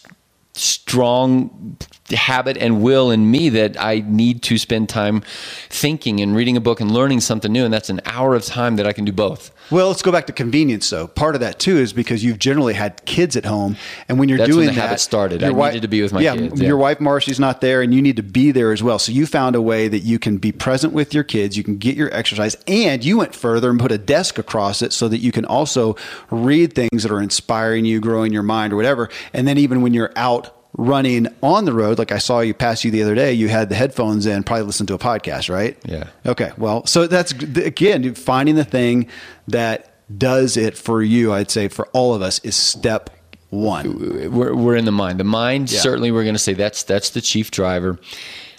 [0.60, 1.76] strong
[2.10, 5.22] habit and will in me that I need to spend time
[5.68, 7.64] thinking and reading a book and learning something new.
[7.64, 9.52] And that's an hour of time that I can do both.
[9.70, 11.06] Well, let's go back to convenience, though.
[11.06, 13.76] Part of that too is because you've generally had kids at home,
[14.08, 15.44] and when you're That's doing when the that, habit started.
[15.44, 16.60] I wife, needed to be with my yeah, kids.
[16.60, 18.98] Yeah, your wife Marcy's not there, and you need to be there as well.
[18.98, 21.76] So you found a way that you can be present with your kids, you can
[21.76, 25.18] get your exercise, and you went further and put a desk across it so that
[25.18, 25.94] you can also
[26.30, 29.08] read things that are inspiring you, growing your mind, or whatever.
[29.32, 32.84] And then even when you're out running on the road, like I saw you pass
[32.84, 35.76] you the other day, you had the headphones in, probably listened to a podcast, right?
[35.84, 36.08] Yeah.
[36.26, 36.52] Okay.
[36.56, 39.08] Well, so that's again finding the thing
[39.48, 41.32] that does it for you.
[41.32, 43.10] I'd say for all of us is step
[43.50, 44.30] one.
[44.32, 45.20] We're, we're in the mind.
[45.20, 45.80] The mind yeah.
[45.80, 47.98] certainly we're going to say that's that's the chief driver.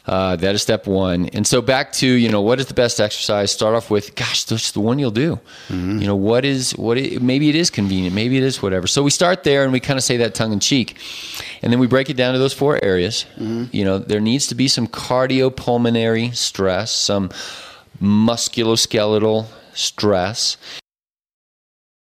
[0.06, 1.28] Uh, that is step one.
[1.28, 3.52] And so back to you know what is the best exercise?
[3.52, 5.40] Start off with gosh, that's the one you'll do.
[5.68, 6.00] Mm-hmm.
[6.00, 6.98] You know what is what?
[6.98, 8.16] It, maybe it is convenient.
[8.16, 8.88] Maybe it is whatever.
[8.88, 10.98] So we start there and we kind of say that tongue in cheek,
[11.62, 13.26] and then we break it down to those four areas.
[13.36, 13.66] Mm-hmm.
[13.72, 17.30] You know there needs to be some cardiopulmonary stress, some
[18.02, 20.58] musculoskeletal stress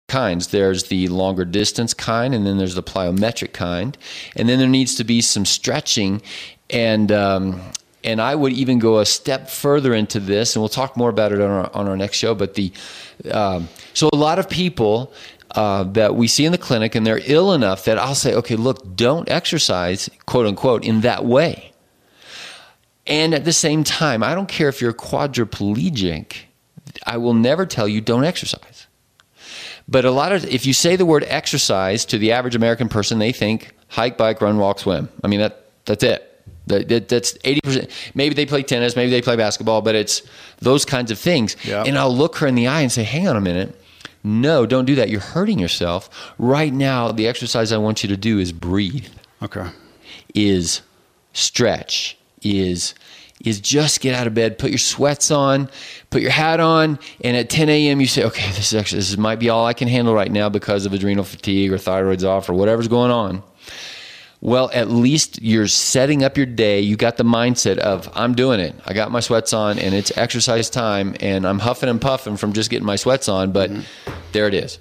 [0.08, 0.48] kinds.
[0.48, 3.98] There's the longer distance kind, and then there's the plyometric kind,
[4.36, 6.22] and then there needs to be some stretching
[6.72, 7.62] and um,
[8.04, 11.32] and I would even go a step further into this, and we'll talk more about
[11.32, 12.34] it on our on our next show.
[12.34, 12.72] But the
[13.32, 15.14] um, so a lot of people
[15.56, 18.56] uh, that we see in the clinic, and they're ill enough that I'll say, okay,
[18.56, 21.74] look, don't exercise, quote unquote, in that way.
[23.08, 26.36] And at the same time, I don't care if you're quadriplegic,
[27.06, 28.88] I will never tell you don't exercise
[29.88, 33.20] But a lot of, if you say the word exercise to the average American person,
[33.20, 35.10] they think hike, bike, run, walk, swim.
[35.24, 36.31] I mean, that that's it.
[36.72, 37.90] That, that, that's 80%.
[38.16, 40.24] Maybe they play tennis, maybe they play basketball, but it's
[40.60, 41.56] those kinds of things.
[41.64, 41.84] Yeah.
[41.86, 43.78] And I'll look her in the eye and say, hang on a minute.
[44.24, 45.10] No, don't do that.
[45.10, 46.10] You're hurting yourself.
[46.38, 49.08] Right now, the exercise I want you to do is breathe,
[49.42, 49.68] Okay.
[50.36, 50.82] is
[51.34, 52.94] stretch, is
[53.44, 55.68] is just get out of bed, put your sweats on,
[56.12, 58.00] put your hat on, and at 10 a.m.
[58.00, 60.48] you say, okay, this is actually this might be all I can handle right now
[60.48, 63.42] because of adrenal fatigue or thyroid's off or whatever's going on.
[64.44, 66.82] Well, at least you're setting up your day.
[66.82, 68.74] You got the mindset of I'm doing it.
[68.86, 72.54] I got my sweats on, and it's exercise time, and I'm huffing and puffing from
[72.54, 73.52] just getting my sweats on.
[73.52, 74.12] But mm-hmm.
[74.32, 74.80] there it is,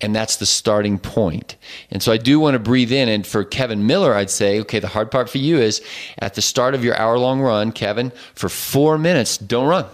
[0.00, 1.54] and that's the starting point.
[1.92, 3.08] And so I do want to breathe in.
[3.08, 5.82] And for Kevin Miller, I'd say, okay, the hard part for you is
[6.18, 9.86] at the start of your hour long run, Kevin, for four minutes, don't run,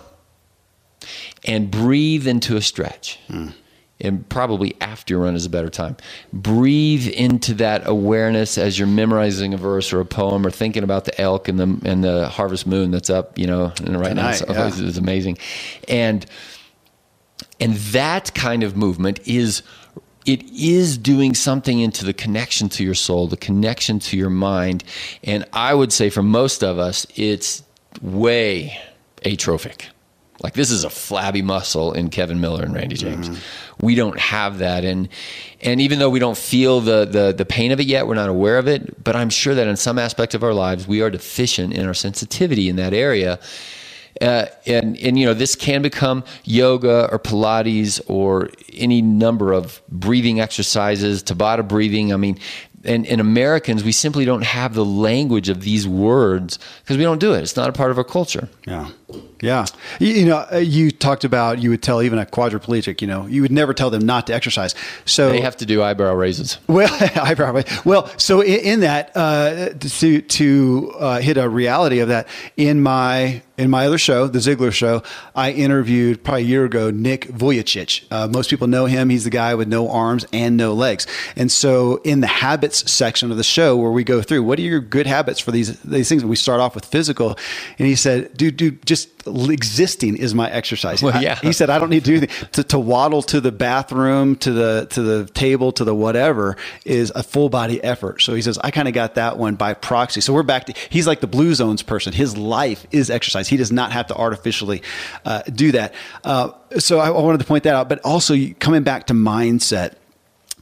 [1.44, 3.52] and breathe into a stretch mm.
[4.02, 5.96] And probably after your run is a better time.
[6.32, 11.04] Breathe into that awareness as you're memorizing a verse or a poem or thinking about
[11.06, 14.30] the elk and the and the harvest moon that's up, you know, and right now
[14.30, 14.70] it's, yeah.
[14.74, 15.38] it's amazing.
[15.88, 16.26] And
[17.60, 19.62] and that kind of movement is
[20.26, 24.84] it is doing something into the connection to your soul, the connection to your mind.
[25.24, 27.62] And I would say for most of us, it's
[28.00, 28.78] way
[29.24, 29.88] atrophic.
[30.42, 33.30] Like this is a flabby muscle in Kevin Miller and Randy James.
[33.80, 35.08] We don't have that, and
[35.60, 38.28] and even though we don't feel the, the the pain of it yet, we're not
[38.28, 39.02] aware of it.
[39.02, 41.94] But I'm sure that in some aspect of our lives, we are deficient in our
[41.94, 43.38] sensitivity in that area.
[44.20, 49.80] Uh, and and you know this can become yoga or Pilates or any number of
[49.88, 52.12] breathing exercises, Tabata breathing.
[52.12, 52.38] I mean,
[52.84, 57.18] and, and Americans, we simply don't have the language of these words because we don't
[57.20, 57.42] do it.
[57.42, 58.48] It's not a part of our culture.
[58.66, 58.90] Yeah.
[59.40, 59.66] Yeah.
[59.98, 63.26] You, you know, uh, you talked about you would tell even a quadriplegic, you know,
[63.26, 64.74] you would never tell them not to exercise.
[65.04, 66.58] So They have to do eyebrow raises.
[66.68, 67.62] Well, eyebrow.
[67.84, 72.82] Well, so in, in that, uh, to to uh, hit a reality of that, in
[72.82, 75.04] my in my other show, the Ziglar Show,
[75.36, 78.04] I interviewed probably a year ago Nick Vujicic.
[78.10, 79.08] Uh, most people know him.
[79.08, 81.06] He's the guy with no arms and no legs.
[81.36, 84.62] And so, in the habits section of the show, where we go through, what are
[84.62, 86.22] your good habits for these these things?
[86.22, 87.38] And we start off with physical,
[87.78, 91.02] and he said, "Dude, dude, just." Existing is my exercise.
[91.02, 92.48] Well, I- he said I don't need to do anything.
[92.52, 97.12] To, to waddle to the bathroom, to the to the table, to the whatever is
[97.14, 98.22] a full body effort.
[98.22, 100.20] So he says I kind of got that one by proxy.
[100.20, 102.12] So we're back to he's like the blue zones person.
[102.12, 103.48] His life is exercise.
[103.48, 104.82] He does not have to artificially
[105.24, 105.94] uh, do that.
[106.24, 107.88] Uh, so I, I wanted to point that out.
[107.88, 109.94] But also coming back to mindset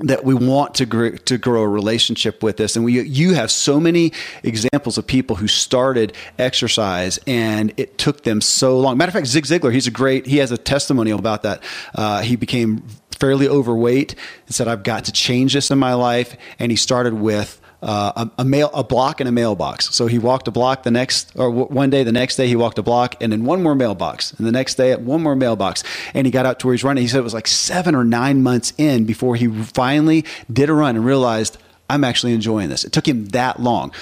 [0.00, 2.76] that we want to grow, to grow a relationship with this.
[2.76, 8.24] And we, you have so many examples of people who started exercise and it took
[8.24, 8.96] them so long.
[8.96, 11.62] Matter of fact, Zig Ziglar, he's a great, he has a testimonial about that.
[11.94, 14.14] Uh, he became fairly overweight
[14.46, 16.36] and said, I've got to change this in my life.
[16.58, 19.94] And he started with uh, a, a mail, a block and a mailbox.
[19.94, 22.56] So he walked a block the next, or w- one day, the next day he
[22.56, 24.32] walked a block and then one more mailbox.
[24.34, 25.82] And the next day, one more mailbox.
[26.14, 27.02] And he got out to where he's running.
[27.02, 30.74] He said it was like seven or nine months in before he finally did a
[30.74, 32.84] run and realized, I'm actually enjoying this.
[32.84, 33.92] It took him that long.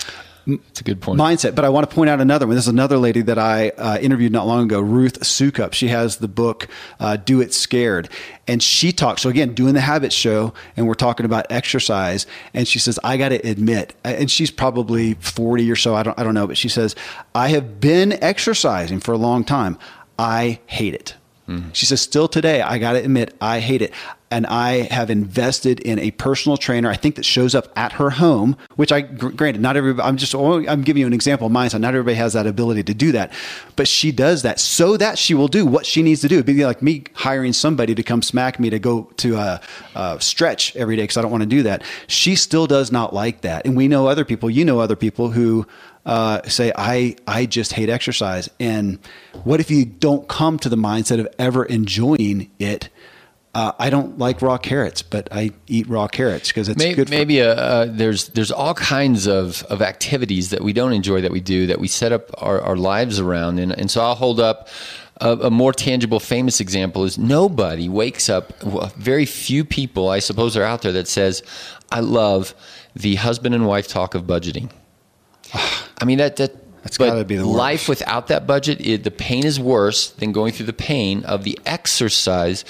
[0.49, 1.21] It's a good point.
[1.21, 1.55] Mindset.
[1.55, 2.57] But I want to point out another one.
[2.57, 5.75] This is another lady that I uh, interviewed not long ago, Ruth Soukup.
[5.75, 8.09] She has the book uh, Do It Scared.
[8.47, 12.27] And she talks, so again, doing the habit show, and we're talking about exercise.
[12.55, 16.19] And she says, I got to admit, and she's probably 40 or so, I don't,
[16.19, 16.97] I don't know, but she says,
[17.35, 19.79] I have been exercising for a long time.
[20.19, 21.15] I hate it.
[21.73, 23.93] She says, still today, I got to admit, I hate it.
[24.31, 28.11] And I have invested in a personal trainer, I think that shows up at her
[28.11, 31.53] home, which I, gr- granted, not everybody, I'm just, I'm giving you an example of
[31.55, 31.71] mine.
[31.71, 33.33] So not everybody has that ability to do that.
[33.77, 36.35] But she does that so that she will do what she needs to do.
[36.35, 40.77] It'd be like me hiring somebody to come smack me to go to a stretch
[40.77, 41.83] every day because I don't want to do that.
[42.09, 43.65] She still does not like that.
[43.65, 45.67] And we know other people, you know, other people who,
[46.07, 48.49] uh, say I I just hate exercise.
[48.59, 48.99] And
[49.45, 52.89] what if you don't come to the mindset of ever enjoying it?
[53.55, 57.09] Uh, I don't like raw carrots, but I eat raw carrots because it's maybe, good.
[57.09, 61.23] For, maybe uh, uh, there's there's all kinds of, of activities that we don't enjoy
[61.23, 64.15] that we do that we set up our, our lives around and, and so I'll
[64.15, 64.69] hold up
[65.21, 70.21] a, a more tangible famous example is nobody wakes up well, very few people I
[70.21, 71.43] suppose are out there that says
[71.91, 72.55] I love
[72.95, 74.71] the husband and wife talk of budgeting
[76.01, 77.57] I mean that that That's but gotta be the worst.
[77.59, 81.45] life without that budget it, the pain is worse than going through the pain of
[81.45, 82.65] the exercise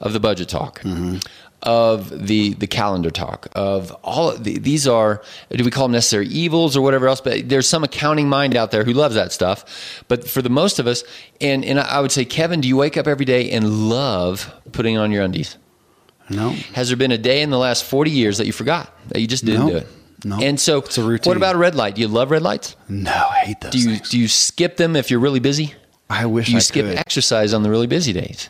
[0.00, 1.18] of the budget talk Mm-hmm.
[1.62, 5.92] of the the calendar talk of all of the, these are do we call them
[5.92, 9.32] necessary evils or whatever else but there's some accounting mind out there who loves that
[9.32, 9.64] stuff
[10.08, 11.04] but for the most of us
[11.40, 14.98] and and I would say Kevin do you wake up every day and love putting
[14.98, 15.56] on your undies
[16.28, 16.50] No.
[16.74, 19.26] Has there been a day in the last 40 years that you forgot that you
[19.26, 19.70] just didn't No.
[19.72, 19.86] do it?
[20.24, 20.38] No.
[20.40, 21.30] And so, It's a routine.
[21.30, 21.94] what about a red light?
[21.96, 22.76] Do you love red lights?
[22.88, 23.72] No, I hate those.
[23.72, 24.08] Do you things.
[24.08, 25.74] do you skip them if you're really busy?
[26.10, 26.96] I wish Do you I skip could.
[26.96, 28.48] exercise on the really busy days?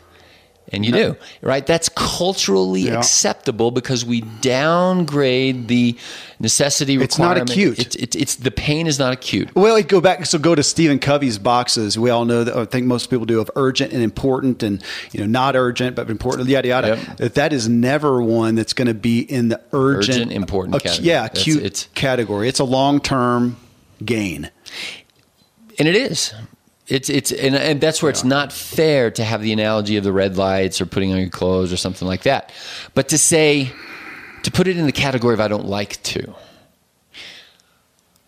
[0.73, 1.65] And you do, right?
[1.65, 2.97] That's culturally Yeah.
[2.97, 5.95] acceptable because we downgrade the
[6.39, 7.77] necessity It's not acute.
[7.79, 9.55] It's, it's, it's the pain is not acute.
[9.55, 10.25] Well, go back.
[10.25, 11.99] So go to Stephen Covey's boxes.
[11.99, 12.55] We all know that.
[12.57, 16.09] I think most people do of urgent and important, and you know, not urgent but
[16.09, 16.49] important.
[16.49, 16.87] Yada yada.
[16.87, 17.17] Yep.
[17.17, 20.83] That that is never one that's going to be in the urgent, Urgent, important ac-
[20.85, 21.07] category.
[21.07, 22.49] Yeah, acute it's- category.
[22.49, 23.57] It's a long term
[24.03, 24.49] gain.
[25.77, 26.33] And it is.
[26.87, 30.13] It's it's and, and that's where it's not fair to have the analogy of the
[30.13, 32.51] red lights or putting on your clothes or something like that.
[32.93, 33.71] But to say
[34.43, 36.35] to put it in the category of I don't like to.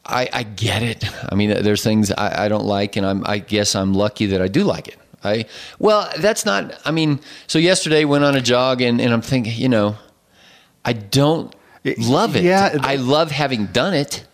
[0.03, 1.03] I, I get it.
[1.31, 4.41] I mean, there's things I, I don't like, and I'm, I guess I'm lucky that
[4.41, 4.97] I do like it.
[5.23, 5.45] I
[5.79, 6.79] well, that's not.
[6.85, 9.95] I mean, so yesterday went on a jog, and, and I'm thinking, you know,
[10.85, 11.53] I don't
[11.97, 12.43] love it.
[12.43, 12.77] Yeah.
[12.81, 14.26] I love having done it.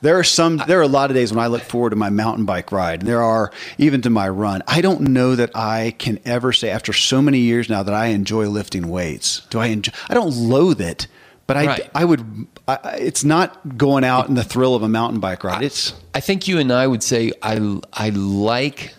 [0.00, 0.62] There are some.
[0.66, 3.02] There are a lot of days when I look forward to my mountain bike ride.
[3.02, 4.62] There are even to my run.
[4.66, 8.06] I don't know that I can ever say after so many years now that I
[8.06, 9.42] enjoy lifting weights.
[9.50, 9.92] Do I enjoy?
[10.08, 11.06] I don't loathe it,
[11.46, 11.90] but I Right.
[11.94, 12.46] I would.
[12.68, 15.62] I, it's not going out in the thrill of a mountain bike ride.
[15.62, 18.94] It's I think you and I would say I I like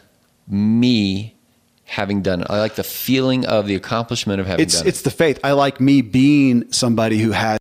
[0.48, 1.36] me
[1.86, 2.48] having done it.
[2.50, 5.40] I like the feeling of the accomplishment of having it's done it's the faith.
[5.44, 7.60] I like me being somebody who has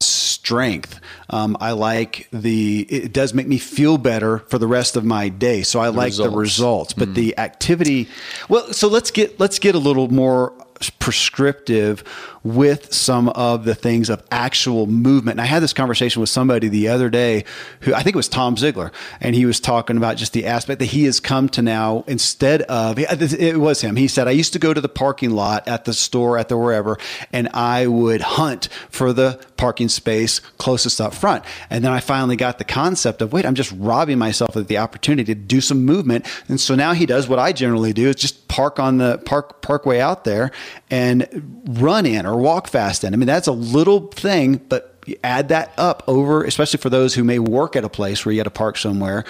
[0.48, 0.98] strength.
[1.28, 2.86] Um, I like the.
[2.88, 5.62] It does make me feel better for the rest of my day.
[5.62, 6.36] So I like the results.
[6.36, 8.08] results, but the activity.
[8.48, 10.54] Well, so let's get let's get a little more
[11.00, 12.00] prescriptive
[12.48, 15.34] with some of the things of actual movement.
[15.34, 17.44] And I had this conversation with somebody the other day
[17.80, 18.90] who I think it was Tom Ziglar,
[19.20, 22.62] and he was talking about just the aspect that he has come to now instead
[22.62, 23.96] of it was him.
[23.96, 26.56] He said, I used to go to the parking lot at the store, at the
[26.56, 26.98] wherever,
[27.32, 31.44] and I would hunt for the parking space closest up front.
[31.68, 34.78] And then I finally got the concept of wait, I'm just robbing myself of the
[34.78, 36.26] opportunity to do some movement.
[36.48, 39.60] And so now he does what I generally do is just park on the park
[39.60, 40.50] parkway out there
[40.90, 43.12] and run in or walk fast in.
[43.12, 47.14] I mean, that's a little thing, but you add that up over, especially for those
[47.14, 49.24] who may work at a place where you had to park somewhere.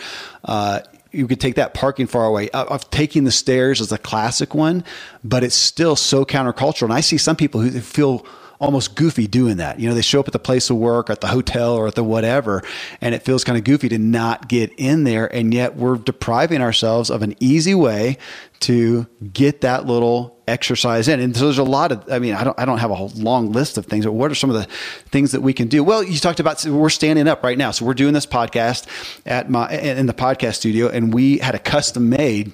[0.45, 0.81] Uh,
[1.11, 2.51] you could take that parking far away.
[2.51, 4.85] Of taking the stairs is a classic one,
[5.25, 6.85] but it's still so countercultural.
[6.85, 8.27] And I see some people who feel
[8.61, 9.79] almost goofy doing that.
[9.79, 11.87] You know, they show up at the place of work, or at the hotel, or
[11.87, 12.63] at the whatever,
[13.01, 15.33] and it feels kind of goofy to not get in there.
[15.33, 18.19] And yet we're depriving ourselves of an easy way
[18.61, 21.21] to get that little exercise in.
[21.21, 23.53] And so there's a lot of, I mean, I don't, I don't have a long
[23.53, 24.65] list of things, but what are some of the
[25.11, 25.85] things that we can do?
[25.85, 27.71] Well, you talked about, we're standing up right now.
[27.71, 28.87] So we're doing this podcast
[29.27, 32.53] at my, in the podcast studio, and we had a custom made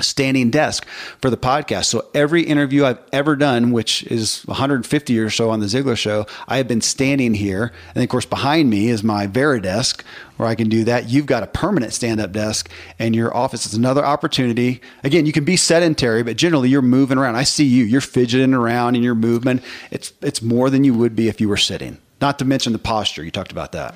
[0.00, 0.86] standing desk
[1.20, 1.86] for the podcast.
[1.86, 6.26] So every interview I've ever done, which is 150 or so on the Ziglar show,
[6.48, 7.72] I have been standing here.
[7.94, 10.02] And of course, behind me is my Varidesk
[10.36, 11.08] where I can do that.
[11.08, 14.80] You've got a permanent stand up desk and your office is another opportunity.
[15.02, 17.36] Again, you can be sedentary, but generally you're moving around.
[17.36, 19.62] I see you, you're fidgeting around and your movement.
[19.90, 21.98] It's, it's more than you would be if you were sitting.
[22.20, 23.24] Not to mention the posture.
[23.24, 23.94] You talked about that.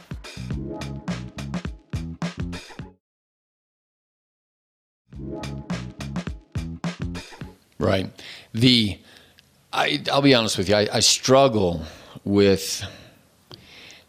[7.86, 8.10] Right.
[8.54, 8.98] The
[9.72, 10.74] I I'll be honest with you.
[10.76, 11.82] I, I struggle
[12.24, 12.84] with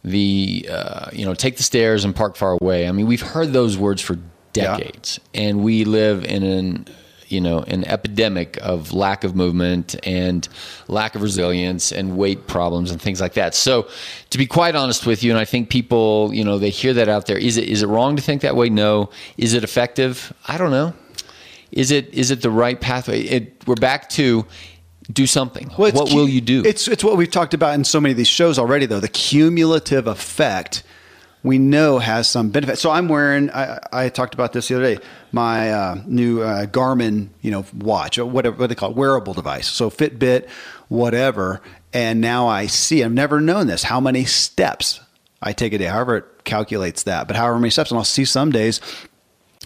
[0.03, 2.88] the uh, you know take the stairs and park far away.
[2.88, 4.17] I mean, we've heard those words for
[4.53, 4.78] Yeah.
[4.78, 6.88] decades, and we live in an
[7.28, 10.47] you know an epidemic of lack of movement and
[10.88, 13.53] lack of resilience and weight problems and things like that.
[13.55, 13.88] So,
[14.32, 17.07] to be quite honest with you, and I think people you know they hear that
[17.07, 17.38] out there.
[17.38, 18.69] Is it is it wrong to think that way?
[18.69, 19.11] No.
[19.38, 20.34] Is it effective?
[20.47, 20.93] I don't know.
[21.72, 23.22] Is it is it the right pathway?
[23.22, 24.45] It, we're back to
[25.11, 25.69] do something.
[25.78, 26.63] Well, what will you do?
[26.65, 28.99] It's it's what we've talked about in so many of these shows already, though.
[28.99, 30.84] The cumulative effect
[31.43, 32.78] we know has some benefit.
[32.78, 33.49] So I'm wearing.
[33.51, 35.03] I, I talked about this the other day.
[35.32, 39.34] My uh, new uh, Garmin, you know, watch or whatever what they call it, wearable
[39.34, 39.67] device.
[39.67, 40.49] So Fitbit,
[40.89, 41.61] whatever.
[41.93, 43.03] And now I see.
[43.03, 43.84] I've never known this.
[43.84, 44.99] How many steps
[45.41, 45.86] I take a day?
[45.86, 48.80] However it calculates that, but however many steps, and I'll see some days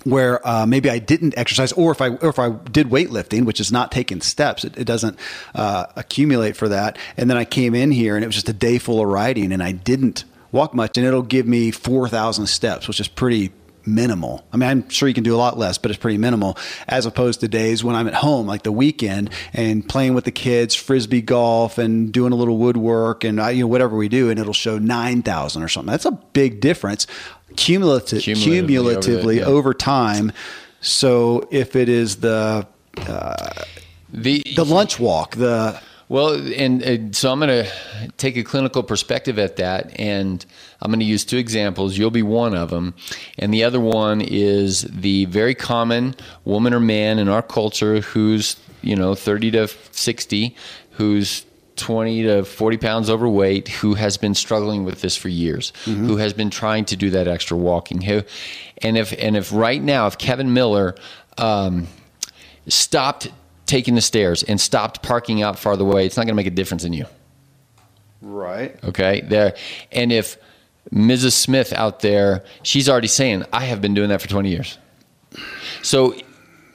[0.03, 3.59] where uh, maybe I didn't exercise, or if I or if I did weightlifting, which
[3.59, 5.17] is not taking steps, it, it doesn't
[5.55, 6.97] uh, accumulate for that.
[7.17, 9.51] And then I came in here, and it was just a day full of riding,
[9.51, 13.51] and I didn't walk much, and it'll give me four thousand steps, which is pretty
[13.87, 14.45] minimal.
[14.53, 16.57] I mean, I'm sure you can do a lot less, but it's pretty minimal
[16.87, 20.31] as opposed to days when I'm at home, like the weekend, and playing with the
[20.31, 24.29] kids, frisbee golf, and doing a little woodwork, and uh, you know whatever we do,
[24.29, 25.91] and it'll show nine thousand or something.
[25.91, 27.07] That's a big difference,
[27.55, 29.45] cumulative, Cumulatively cumulatively, over the- yeah.
[29.57, 30.31] over time.
[30.81, 32.67] So if it is the
[32.97, 33.51] uh,
[34.13, 37.71] the the lunch walk, the Well, and, and so I'm going to
[38.17, 40.45] take a clinical perspective at that, and
[40.81, 41.97] I'm going to use two examples.
[41.97, 42.93] You'll be one of them,
[43.39, 48.57] and the other one is the very common woman or man in our culture who's
[48.81, 50.55] you know 30 to 60,
[50.91, 51.45] who's
[51.77, 56.05] 20 to 40 pounds overweight who has been struggling with this for years mm-hmm.
[56.07, 58.23] who has been trying to do that extra walking who
[58.81, 60.95] and if and if right now if kevin miller
[61.37, 61.87] um,
[62.69, 63.29] stopped
[63.65, 66.51] taking the stairs and stopped parking out farther away, it's not going to make a
[66.51, 67.05] difference in you.
[68.21, 68.77] Right.
[68.83, 69.21] Okay.
[69.21, 69.55] There.
[69.91, 70.37] And if
[70.91, 71.33] Mrs.
[71.33, 74.77] Smith out there, she's already saying, I have been doing that for 20 years.
[75.81, 76.15] So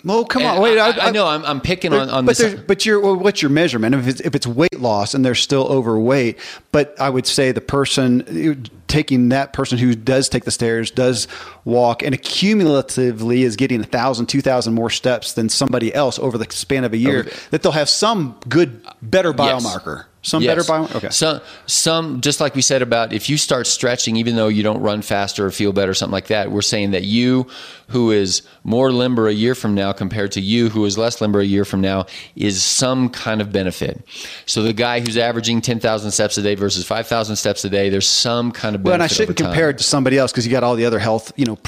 [0.05, 0.79] well, come on, wait.
[0.79, 2.59] I, I, I know I'm, I'm picking on, on but this.
[2.61, 3.95] But your well, what's your measurement?
[3.95, 6.39] If it's, if it's weight loss and they're still overweight,
[6.73, 11.29] but I would say the person taking that person who does take the stairs, does
[11.65, 16.37] walk, and accumulatively is getting a thousand, two thousand more steps than somebody else over
[16.37, 17.37] the span of a year, okay.
[17.53, 19.97] that they'll have some good, better biomarker.
[19.99, 20.07] Yes.
[20.23, 20.51] Some yes.
[20.51, 20.97] better biomarker.
[20.97, 21.09] Okay.
[21.09, 24.83] Some, some, just like we said about if you start stretching, even though you don't
[24.83, 27.47] run faster or feel better, or something like that, we're saying that you,
[27.89, 31.41] who is more limber a year from now compared to you, who is less limber
[31.41, 32.05] a year from now,
[32.37, 34.05] is some kind of benefit.
[34.45, 37.71] So the guy who's averaging ten thousand steps a day versus five thousand steps a
[37.71, 40.47] day, there's some kind of well, and I shouldn't compare it to somebody else because
[40.47, 41.59] you got all the other health, you know,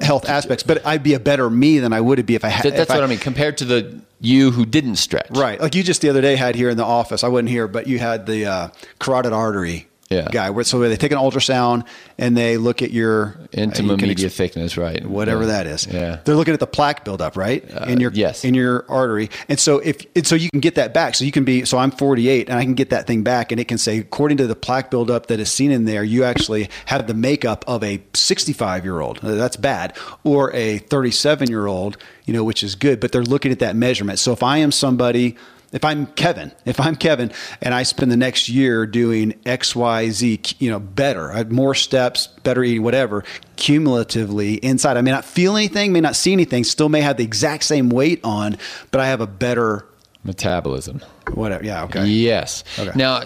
[0.00, 0.62] health aspects.
[0.62, 2.64] But I'd be a better me than I would be if I had.
[2.64, 3.18] That, that's what I, I mean.
[3.18, 5.30] Compared to the you who didn't stretch.
[5.30, 5.60] Right.
[5.60, 7.24] Like you just the other day had here in the office.
[7.24, 10.28] I wasn't here, but you had the uh, carotid artery yeah.
[10.30, 10.62] guy.
[10.62, 11.86] So they take an ultrasound
[12.18, 15.04] and they look at your intima uh, media ex- thickness, right?
[15.04, 15.48] Whatever yeah.
[15.48, 15.86] that is.
[15.86, 16.20] Yeah.
[16.24, 17.64] They're looking at the plaque buildup, right?
[17.72, 18.44] Uh, in your yes.
[18.44, 19.30] in your artery.
[19.48, 21.14] And so if and so you can get that back.
[21.14, 23.60] So you can be so I'm 48 and I can get that thing back and
[23.60, 26.68] it can say according to the plaque buildup that is seen in there, you actually
[26.86, 29.18] have the makeup of a 65 year old.
[29.22, 33.00] That's bad, or a 37 year old, you know, which is good.
[33.00, 34.18] But they're looking at that measurement.
[34.18, 35.36] So if I am somebody
[35.72, 40.10] if I'm Kevin, if I'm Kevin and I spend the next year doing X, Y,
[40.10, 43.24] Z, you know, better, I have more steps, better eating, whatever,
[43.56, 47.24] cumulatively inside, I may not feel anything, may not see anything, still may have the
[47.24, 48.58] exact same weight on,
[48.90, 49.86] but I have a better
[50.24, 51.00] metabolism.
[51.34, 51.64] Whatever.
[51.64, 51.84] Yeah.
[51.84, 52.04] Okay.
[52.06, 52.64] Yes.
[52.78, 52.92] Okay.
[52.94, 53.22] Now,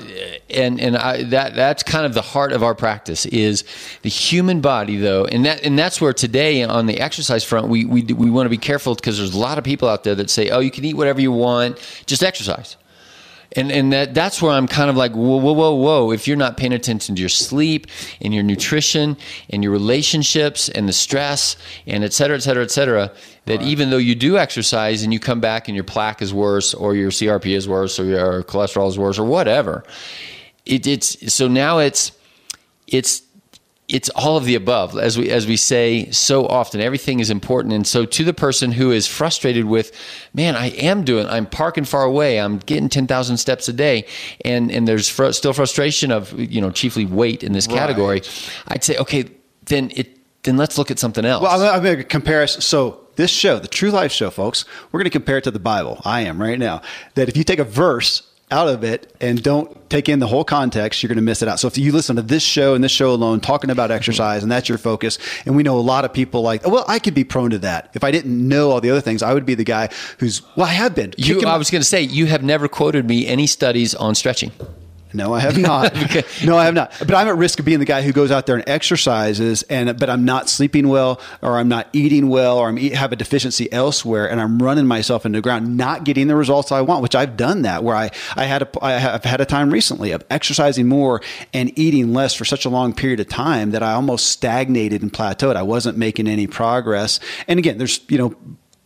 [0.50, 3.64] and and I, that that's kind of the heart of our practice is
[4.02, 7.84] the human body, though, and that and that's where today on the exercise front we
[7.84, 10.30] we we want to be careful because there's a lot of people out there that
[10.30, 12.76] say, oh, you can eat whatever you want, just exercise
[13.56, 16.36] and and that that's where I'm kind of like whoa whoa whoa whoa if you're
[16.36, 17.86] not paying attention to your sleep
[18.20, 19.16] and your nutrition
[19.50, 23.10] and your relationships and the stress and et cetera et cetera et cetera
[23.46, 23.66] that right.
[23.66, 26.94] even though you do exercise and you come back and your plaque is worse or
[26.94, 29.84] your CRP is worse or your cholesterol is worse or whatever
[30.66, 32.12] it, it's so now it's
[32.86, 33.22] it's
[33.88, 34.96] it's all of the above.
[34.98, 37.72] As we as we say so often everything is important.
[37.72, 39.92] And so to the person who is frustrated with
[40.34, 44.06] man I am doing I'm parking far away I'm getting 10,000 steps a day
[44.44, 48.52] and and there's fr- still frustration of you know chiefly weight in this category right.
[48.68, 49.24] I'd say okay
[49.66, 51.42] then it then let's look at something else.
[51.42, 54.64] Well I'm, I'm going to compare us so this show the true life show folks
[54.90, 56.82] we're going to compare it to the bible i am right now.
[57.14, 60.44] That if you take a verse out of it and don't take in the whole
[60.44, 61.58] context, you're going to miss it out.
[61.58, 63.96] So if you listen to this show and this show alone talking about mm-hmm.
[63.96, 66.98] exercise and that's your focus, and we know a lot of people like, well, I
[66.98, 67.90] could be prone to that.
[67.94, 69.88] If I didn't know all the other things, I would be the guy
[70.18, 71.12] who's, well, I have been.
[71.16, 74.52] You, I was going to say, you have never quoted me any studies on stretching.
[75.12, 75.96] No, I have not.
[76.04, 76.24] okay.
[76.44, 76.92] No, I have not.
[76.98, 79.98] But I'm at risk of being the guy who goes out there and exercises, and
[79.98, 83.16] but I'm not sleeping well, or I'm not eating well, or I'm eat, have a
[83.16, 87.02] deficiency elsewhere, and I'm running myself into the ground, not getting the results I want.
[87.02, 90.10] Which I've done that, where I I had a I have had a time recently
[90.10, 91.22] of exercising more
[91.54, 95.12] and eating less for such a long period of time that I almost stagnated and
[95.12, 95.56] plateaued.
[95.56, 97.20] I wasn't making any progress.
[97.46, 98.34] And again, there's you know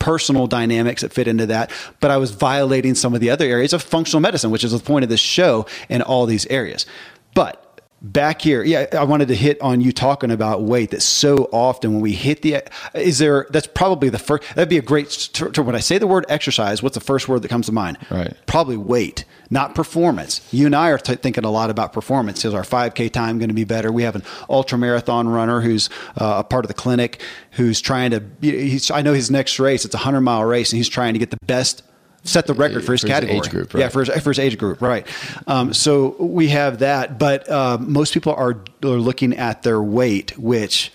[0.00, 1.70] personal dynamics that fit into that,
[2.00, 4.80] but I was violating some of the other areas of functional medicine, which is the
[4.80, 6.86] point of this show in all these areas.
[7.34, 7.69] But
[8.02, 8.62] back here.
[8.62, 12.12] Yeah i wanted to hit on you talking about weight that so often when we
[12.12, 12.62] hit the
[12.94, 15.98] is there that's probably the first that'd be a great to, to, when i say
[15.98, 17.98] the word exercise what's the first word that comes to mind?
[18.10, 18.34] Right.
[18.46, 20.46] Probably weight not performance.
[20.52, 22.44] You and i are t- thinking a lot about performance.
[22.44, 23.90] Is our 5k time going to be better?
[23.90, 27.20] We have an ultra marathon runner who's uh, a part of the clinic
[27.52, 30.76] who's trying to he's, i know his next race it's a 100 mile race and
[30.76, 31.82] he's trying to get the best
[32.24, 33.38] set the record for his for category.
[33.38, 33.80] His age group, right?
[33.80, 35.06] Yeah, for his, for his age group, right.
[35.46, 40.36] Um, so we have that, but uh, most people are, are looking at their weight,
[40.38, 40.92] which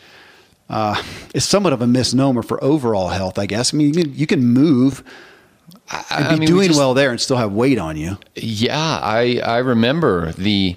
[0.69, 1.01] uh,
[1.33, 3.73] is somewhat of a misnomer for overall health, I guess.
[3.73, 5.03] I mean, you can, you can move
[5.91, 8.17] and be I mean, doing we just, well there and still have weight on you.
[8.35, 10.75] Yeah, I I remember the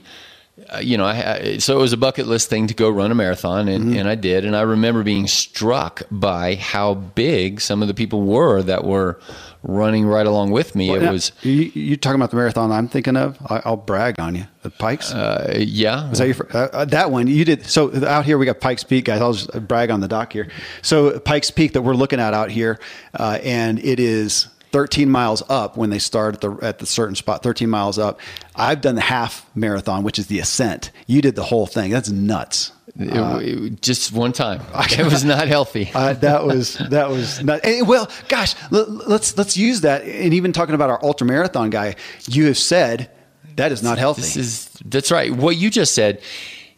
[0.80, 3.68] you know, I, so it was a bucket list thing to go run a marathon,
[3.68, 3.98] and, Mm-hmm.
[3.98, 4.44] and I did.
[4.44, 9.18] And I remember being struck by how big some of the people were that were
[9.62, 10.90] running right along with me.
[10.94, 13.36] it Now, was, you, you talking about the marathon I'm thinking of?
[13.50, 14.46] I, I'll brag on you.
[14.62, 15.12] The Pikes.
[15.12, 17.64] uh, yeah, that, your, uh, uh, that one you did?
[17.66, 19.20] So out here we got Pikes Peak, guys.
[19.20, 20.48] I'll just brag on the doc here.
[20.82, 22.78] So Pikes Peak that we're looking at out here,
[23.14, 27.14] uh, and it is 13 miles up when they start at the at the certain
[27.14, 27.42] spot.
[27.42, 28.20] 13 miles up.
[28.54, 30.90] I've done the half marathon, which is the ascent.
[31.06, 31.90] You did the whole thing.
[31.90, 32.72] That's nuts.
[32.98, 34.60] It- it- just one time.
[34.98, 35.90] It was not healthy.
[35.94, 40.02] Uh, that was that was not, and, well, gosh, let, let's let's use that.
[40.02, 41.94] And even talking about our ultra marathon guy,
[42.28, 43.10] you have said
[43.56, 44.22] that is not healthy.
[44.22, 45.32] This is that's right.
[45.34, 46.20] What you just said,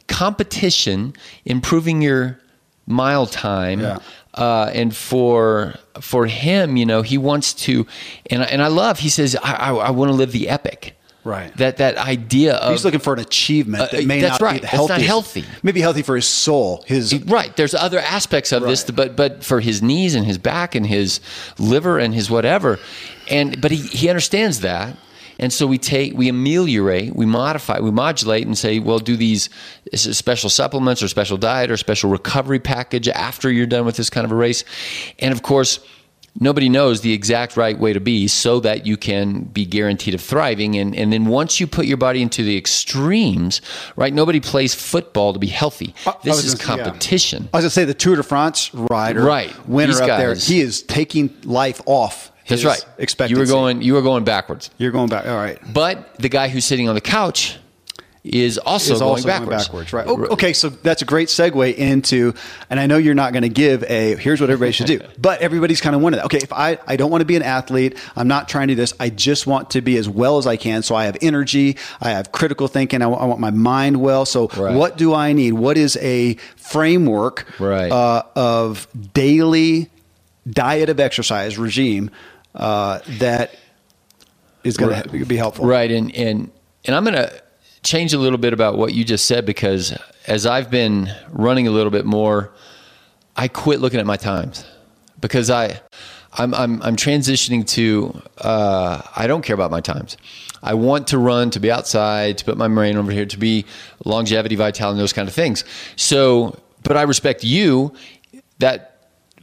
[0.09, 1.15] competition,
[1.45, 2.39] improving your
[2.87, 3.99] mile time, Yeah.
[4.35, 7.87] Uh, and for for him, you know, he wants to,
[8.31, 8.99] and and I love.
[9.01, 10.97] He says, I, I, I want to live the epic.
[11.23, 11.55] Right.
[11.59, 14.55] That that idea of He's looking for an achievement that Uh, may that's not right.
[14.55, 15.47] be the That's not healthiest.
[15.51, 15.59] healthy.
[15.63, 16.83] Maybe healthy for his soul.
[16.87, 17.55] His Right.
[17.57, 21.21] There's other aspects of this, but but for his knees and his back and his
[21.59, 22.79] liver and his whatever,
[23.29, 24.97] and but he he understands that,
[25.41, 29.49] and so we take we ameliorate, we modify, we modulate, and say, well, do these
[29.95, 34.25] special supplements or special diet or special recovery package after you're done with this kind
[34.25, 34.63] of a race,
[35.19, 35.81] and of course.
[36.39, 40.21] Nobody knows the exact right way to be so that you can be guaranteed of
[40.21, 40.77] thriving.
[40.77, 43.61] And, and then once you put your body into the extremes,
[43.97, 44.15] right?
[44.15, 45.93] Nobody plays football to be healthy.
[46.23, 46.85] This is gonna say, yeah.
[46.85, 47.49] competition.
[47.53, 49.53] I was gonna say the Tour de France rider, Right.
[49.69, 50.35] Winner up there.
[50.37, 52.30] He is taking life off.
[52.51, 52.85] That's right.
[52.99, 53.35] Expectancy.
[53.35, 53.83] You were going.
[53.83, 54.71] You were going backwards.
[54.79, 55.27] You're going back.
[55.27, 55.59] All right.
[55.73, 57.59] But the guy who's sitting on the couch
[58.23, 59.69] is also, is going, also backwards.
[59.69, 59.93] going backwards.
[59.95, 60.07] Right.
[60.07, 60.53] Oh, okay.
[60.53, 62.35] So that's a great segue into,
[62.69, 65.41] and I know you're not going to give a here's what everybody should do, but
[65.41, 66.27] everybody's kind of wanted that.
[66.27, 66.37] Okay.
[66.43, 68.93] If I, I don't want to be an athlete, I'm not trying to do this.
[69.01, 70.83] I just want to be as well as I can.
[70.83, 71.79] So I have energy.
[72.01, 73.01] I have critical thinking.
[73.01, 74.27] I want, want my mind well.
[74.27, 74.75] So Right.
[74.77, 75.55] what do I need?
[75.55, 77.91] What is a framework Right.
[77.91, 79.89] uh, of daily
[80.49, 82.11] diet of exercise regime
[82.55, 83.57] uh, that
[84.65, 85.67] is going to be helpful?
[85.67, 85.91] Right.
[85.91, 86.51] And and
[86.85, 87.43] and I'm going to
[87.83, 89.97] change a little bit about what you just said because
[90.27, 92.53] as I've been running a little bit more,
[93.37, 94.65] I quit looking at my times
[95.21, 95.81] because I.
[96.35, 100.17] I'm, I'm, I'm transitioning to, uh, I don't care about my times.
[100.63, 103.65] I want to run, to be outside, to put my brain over here, to be
[104.05, 105.65] longevity, vitality, and those kind of things.
[105.97, 107.93] So, but I respect you
[108.61, 108.90] that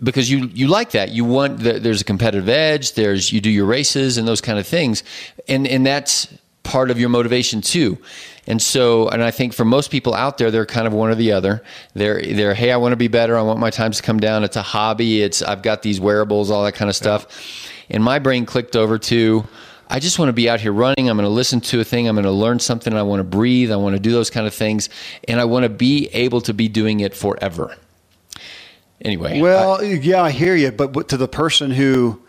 [0.03, 3.49] because you you like that you want the, there's a competitive edge there's you do
[3.49, 5.03] your races and those kind of things
[5.47, 6.27] and and that's
[6.63, 7.97] part of your motivation too
[8.45, 11.15] and so and i think for most people out there they're kind of one or
[11.15, 14.03] the other they're they're hey i want to be better i want my times to
[14.03, 17.25] come down it's a hobby it's i've got these wearables all that kind of stuff
[17.89, 19.45] and my brain clicked over to
[19.89, 21.09] I just want to be out here running.
[21.09, 22.09] I'm going to listen to a thing.
[22.09, 22.93] I'm going to learn something.
[22.93, 23.71] I want to breathe.
[23.71, 24.89] I want to do those kind of things.
[25.29, 27.73] And I want to be able to be doing it forever.
[29.01, 29.39] Anyway.
[29.41, 32.21] Well, yeah, I hear you, but to the person who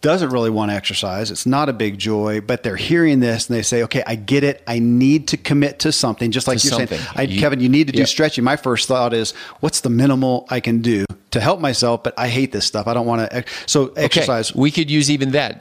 [0.00, 3.56] doesn't really want to exercise, it's not a big joy, but they're hearing this and
[3.58, 4.62] they say, "Okay, I get it.
[4.68, 6.96] I need to commit to something." Just like you're something.
[6.98, 8.08] saying, I, You- Kevin, you need to do Yep.
[8.08, 8.44] stretching.
[8.44, 12.28] My first thought is, "What's the minimal I can do to help myself?" But I
[12.28, 12.86] hate this stuff.
[12.86, 13.44] I don't want to.
[13.66, 14.52] So exercise.
[14.52, 15.60] Okay, we could use even that.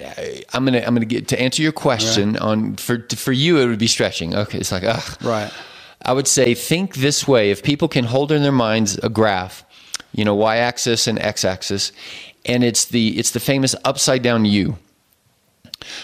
[0.54, 3.80] I'm gonna I'm gonna get to answer your question on for for you it would
[3.80, 4.36] be stretching.
[4.36, 5.18] Okay, it's like ugh.
[5.24, 5.50] Right.
[6.04, 9.64] I would say think this way: if people can hold in their minds a graph,
[10.18, 11.94] you know, y-axis and x-axis,
[12.46, 14.76] and it's the it's the famous upside down U.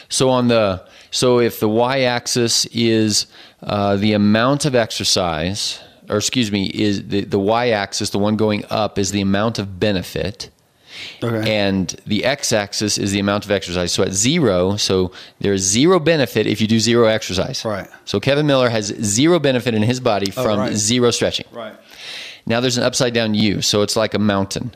[0.07, 3.27] So on the so if the y-axis is
[3.61, 8.65] uh, the amount of exercise, or excuse me, is the, the y-axis, the one going
[8.69, 10.49] up, is the amount of benefit,
[11.23, 11.43] Okay.
[11.55, 13.91] and the x-axis is the amount of exercise.
[13.91, 17.63] So at zero, so there's zero benefit if you do zero exercise.
[17.65, 17.87] Right.
[18.05, 20.73] So Kevin Miller has zero benefit in his body from right.
[20.75, 21.45] zero stretching.
[21.51, 21.75] right.
[22.45, 24.75] Now there's an upside down U, so it's like a mountain.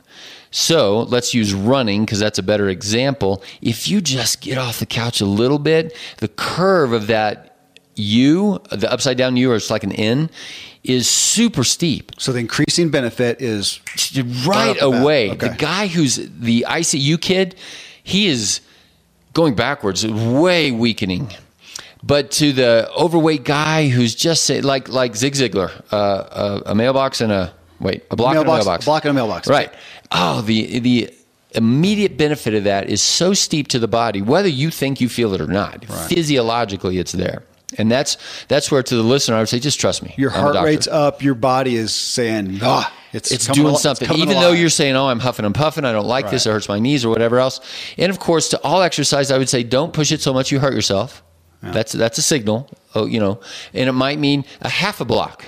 [0.51, 3.43] So let's use running because that's a better example.
[3.61, 7.57] If you just get off the couch a little bit, the curve of that
[7.95, 10.29] U, the upside down U, or it's like an N,
[10.83, 12.13] is super steep.
[12.17, 13.81] So the increasing benefit is
[14.45, 15.31] Right away.
[15.31, 15.49] Okay.
[15.49, 17.55] The guy who's the ICU kid,
[18.03, 18.61] he is
[19.33, 21.29] going backwards, way weakening.
[22.03, 26.75] But to the overweight guy who's just say, like like Zig Ziglar, uh, a, a
[26.75, 29.47] mailbox and a wait a block Mailbox- and a mailbox, a block and a mailbox.
[29.47, 29.73] right?
[30.11, 31.13] Oh, the the
[31.51, 35.33] immediate benefit of that is so steep to the body, whether you think you feel
[35.33, 35.85] it or not.
[35.85, 37.43] Physiologically, it's there,
[37.77, 38.17] and that's
[38.47, 40.13] that's where to the listener I would say, just trust me.
[40.17, 41.21] your I'm heart rate's up.
[41.21, 44.07] Your body is saying, "Ah, it's it's doing al- something.
[44.07, 45.85] coming Even though you're saying, "Oh, I'm huffing and puffing.
[45.85, 46.45] I don't like this.
[46.45, 47.59] It hurts my knees or whatever else."
[47.97, 50.59] And of course, to all exercise, I would say, don't push it so much you
[50.59, 51.23] hurt yourself.
[51.61, 52.69] That's that's a signal.
[52.95, 53.39] Oh, you know,
[53.73, 55.43] and it might mean a half a block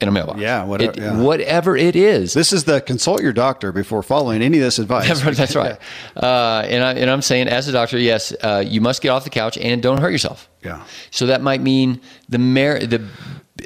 [0.00, 0.40] in a mailbox.
[0.40, 1.20] Yeah, whatever- It- yeah.
[1.20, 2.32] whatever it is.
[2.34, 5.22] This is the consult your doctor before following any of this advice.
[5.36, 5.78] That's right.
[6.16, 9.24] Uh, and, I, and I'm saying, as a doctor, yes, uh, you must get off
[9.24, 10.48] the couch and don't hurt yourself.
[10.62, 10.82] Yeah.
[11.10, 13.06] So that might mean the mer- the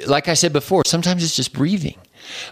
[0.07, 1.97] like I said before, sometimes it's just breathing,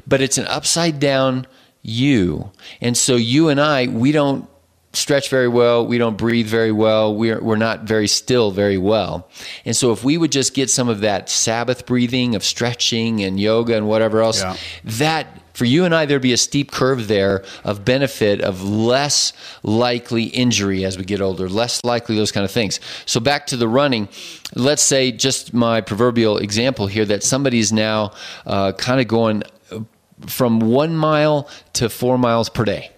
[0.08, 1.46] but it's an upside down
[1.82, 4.48] you, and so you and I, we don't
[4.94, 9.28] stretch very well, we don't breathe very well, we're we're not very still very well,
[9.66, 13.40] and so if we would just get some of that Sabbath breathing of stretching and
[13.40, 14.56] yoga and whatever else, Yeah.
[14.84, 19.34] that for you and I, there'd be a steep curve there of benefit of less
[19.62, 22.80] likely injury as we get older, less likely those kind of things.
[23.06, 24.10] So back to the running,
[24.56, 28.14] let's say just my proverbial example here that somebody's now
[28.48, 29.82] uh, kind of going uh,
[30.26, 32.90] from one mile to four miles per day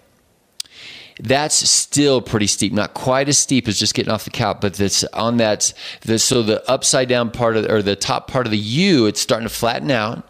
[1.20, 2.72] that's still pretty steep.
[2.72, 5.72] Not quite as steep as just getting off the couch, but that's on that.
[6.02, 9.20] The, so the upside down part of, or the top part of the U, it's
[9.20, 10.28] starting to flatten out,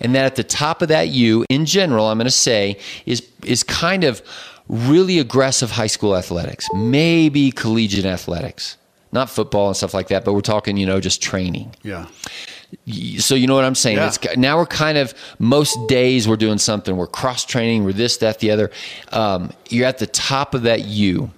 [0.00, 3.26] and that at the top of that U, in general, I'm going to say is
[3.44, 4.22] is kind of
[4.68, 8.76] really aggressive high school athletics, maybe collegiate athletics,
[9.12, 12.06] not football and stuff like that, but we're talking, you know, just training Yeah.
[13.18, 13.96] So you know what I'm saying?
[13.96, 14.08] Yeah.
[14.08, 16.96] It's now we're kind of most days we're doing something.
[16.96, 17.84] We're cross training.
[17.84, 18.70] We're this, that, the other.
[19.12, 21.30] Um, you're at the top of that U.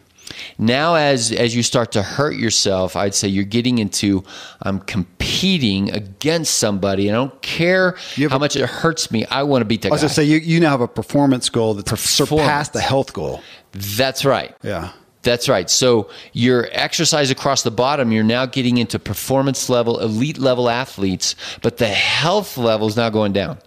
[0.58, 4.24] Now, as as you start to hurt yourself, I'd say you're getting into
[4.62, 9.24] I'm competing against somebody, and I don't care how a- much it hurts me.
[9.26, 10.08] I want to beat that I was guy.
[10.08, 13.42] to say, you, you now have a performance goal that's surpassed the health goal.
[13.72, 14.54] That's right.
[14.62, 14.92] Yeah.
[15.22, 15.68] That's right.
[15.68, 21.34] So your exercise across the bottom, you're now getting into performance level, elite level athletes,
[21.62, 23.58] but the health level is now going down.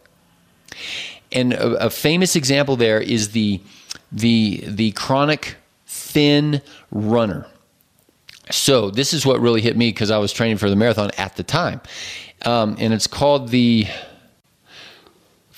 [1.31, 3.61] And a, a famous example there is the
[4.11, 7.45] the the chronic thin runner.
[8.51, 11.35] So this is what really hit me because I was training for the marathon at
[11.35, 11.81] the time,
[12.45, 13.87] um, and it's called the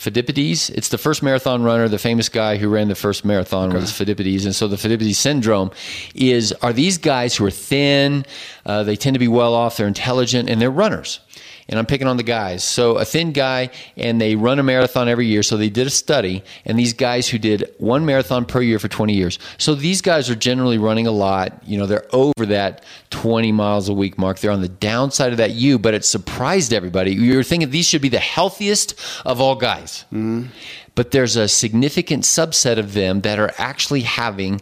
[0.06, 0.70] Phidippides.
[0.70, 4.45] It's the first marathon runner, the famous guy who ran the first marathon was Phidippides.
[4.45, 5.72] And so the Phidippides syndrome
[6.14, 8.26] is are these guys who are thin,
[8.66, 11.20] uh, they tend to be well off, they're intelligent, and they're runners.
[11.68, 12.63] And I'm picking on the guys.
[12.63, 15.41] So a thin guy, and they run a marathon every year.
[15.41, 18.88] So they did a study, and these guys who did one marathon per year for
[18.88, 19.39] 20 years.
[19.57, 21.59] So these guys are generally running a lot.
[21.66, 24.39] You know, they're over that 20 miles a week mark.
[24.39, 27.13] They're on the downside of that U, but it surprised everybody.
[27.13, 28.93] You're thinking these should be the healthiest
[29.26, 30.05] of all guys.
[30.13, 30.47] Mm-hmm.
[30.93, 34.61] But there's a significant subset of them that are actually having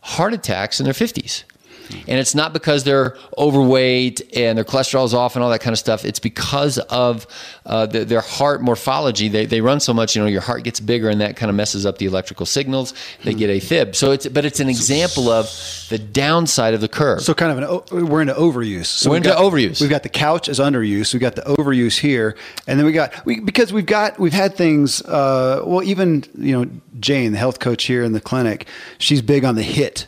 [0.00, 1.44] heart attacks in their 50s.
[1.90, 5.78] And it's not because they're overweight and their cholesterol's off and all that kind of
[5.78, 6.04] stuff.
[6.04, 7.26] It's because of
[7.66, 9.28] uh, the, their heart morphology.
[9.28, 11.56] They, they run so much, you know, your heart gets bigger and that kind of
[11.56, 12.94] messes up the electrical signals.
[13.24, 13.94] They get AFib.
[13.94, 15.46] So it's, but it's an example of
[15.88, 17.22] the downside of the curve.
[17.22, 18.86] So kind of an we're into overuse.
[18.86, 19.80] So We're into got- overuse.
[19.80, 21.12] We've got the couch as underuse.
[21.12, 22.36] We've got the overuse here,
[22.66, 25.02] and then we got we because we've got we've had things.
[25.02, 26.70] Uh, well, even you know
[27.00, 28.66] Jane, the health coach here in the clinic,
[28.98, 30.06] she's big on the HIIT.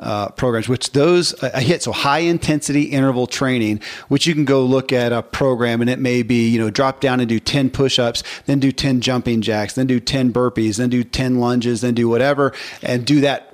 [0.00, 3.78] Uh, programs, which those a HIIT so high intensity interval training,
[4.08, 7.00] which you can go look at a program and it may be you know drop
[7.00, 10.78] down and do ten push ups, then do ten jumping jacks, then do ten burpees,
[10.78, 13.50] then do ten lunges, then do whatever, and do that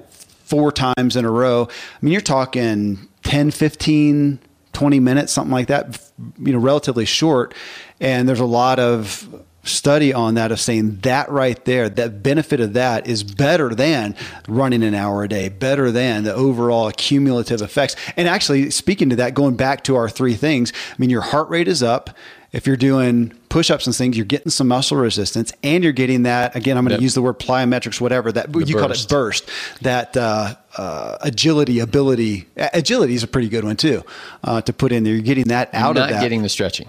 [0.46, 1.66] four times in a row.
[1.68, 4.38] I mean, you're talking 10, 15,
[4.72, 6.00] 20 minutes, something like that,
[6.38, 7.52] you know, relatively short.
[8.00, 12.60] And there's a lot of study on that of saying that right there, that benefit
[12.60, 14.14] of that is better than
[14.48, 17.96] running an hour a day, better than the overall cumulative effects.
[18.16, 21.48] And actually, speaking to that, going back to our three things, I mean, your heart
[21.48, 22.10] rate is up.
[22.52, 26.22] If you're doing push ups and things, you're getting some muscle resistance and you're getting
[26.22, 26.56] that.
[26.56, 27.02] Again, I'm going to Yep.
[27.02, 29.08] use the word plyometrics, whatever that you call it burst.
[29.10, 29.50] burst.
[29.82, 34.04] That uh, uh, agility, ability, agility is a pretty good one too
[34.44, 35.12] uh, to put in there.
[35.12, 36.22] You're getting that out not of that.
[36.22, 36.88] getting the stretching.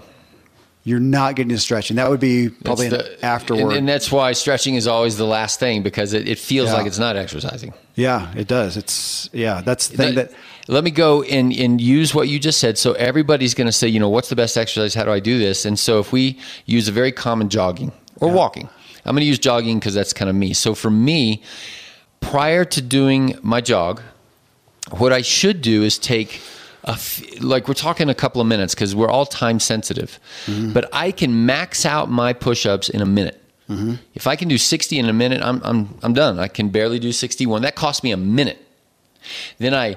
[0.88, 1.96] You're not getting the stretching.
[1.96, 3.62] That would be probably the- afterward.
[3.70, 6.74] And, and that's why stretching is always the last thing because it, it feels Yeah.
[6.76, 7.72] like it's not exercising.
[7.94, 8.76] yeah, it does.
[8.76, 9.60] It's yeah.
[9.60, 10.38] That's the thing Let- that
[10.70, 12.76] let me go and, and use what you just said.
[12.76, 14.94] So everybody's going to say, you know, what's the best exercise?
[14.94, 15.64] How do I do this?
[15.64, 18.68] And so if we use a very common jogging or walking,
[19.06, 20.52] I'm going to use jogging because that's kind of me.
[20.52, 21.42] So for me,
[22.20, 24.02] prior to doing my jog,
[24.90, 26.40] what I should do is take a
[26.92, 30.18] f- like we're talking a couple of minutes because we're all time sensitive,
[30.72, 33.42] but I can max out my push-ups in a minute.
[34.14, 36.38] If I can do 60 in a minute, I'm, I'm, I'm done.
[36.38, 37.60] I can barely do 61.
[37.62, 38.58] That cost me a minute.
[39.58, 39.96] Then I,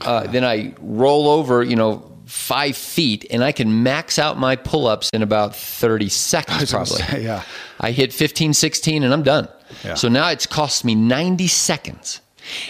[0.00, 4.56] uh, then I roll over, you know, five feet, and I can max out my
[4.56, 6.96] pull-ups in about 30 seconds, probably.
[7.02, 7.42] say, yeah.
[7.78, 9.46] I hit 15, 16, and I'm done.
[9.84, 9.94] Yeah.
[9.94, 12.21] So now it's cost me 90 seconds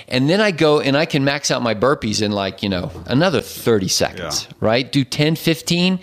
[0.08, 2.90] And then I go and I can max out my burpees in like, you know,
[3.06, 4.56] another 30 seconds, Yeah.
[4.60, 4.90] right?
[4.92, 5.98] Do 10, 15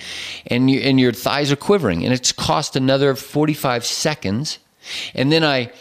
[0.48, 4.60] and you, and your thighs are quivering and it's cost another 45 seconds.
[5.14, 5.72] And then I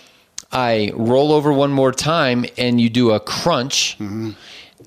[0.51, 4.31] I roll over one more time and you do a crunch mm-hmm.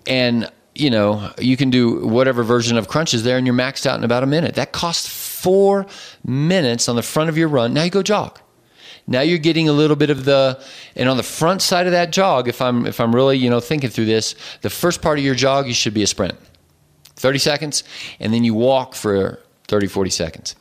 [0.08, 3.86] and you know, you can do whatever version of crunch is there and you're maxed
[3.86, 4.56] out in about a minute.
[4.56, 5.86] That costs 4
[6.26, 7.74] minutes on the front of your run.
[7.74, 8.40] Now you go jog.
[9.08, 10.64] Now you're getting a little bit of the
[10.96, 13.60] and on the front side of that jog, if I'm if I'm really, you know,
[13.60, 16.38] thinking through this, the first part of your jog you should be a sprint.
[17.16, 17.84] 30 seconds
[18.20, 20.56] and then you walk for 30 40 seconds.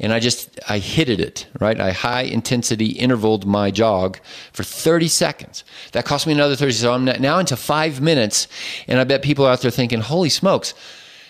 [0.00, 1.78] And I just I hit it, right?
[1.78, 4.18] I high intensity intervaled my jog
[4.52, 5.64] for 30 seconds.
[5.92, 8.48] That cost me another 30 so I'm now into 5 minutes
[8.88, 10.74] and I bet people are out there thinking, "Holy smokes,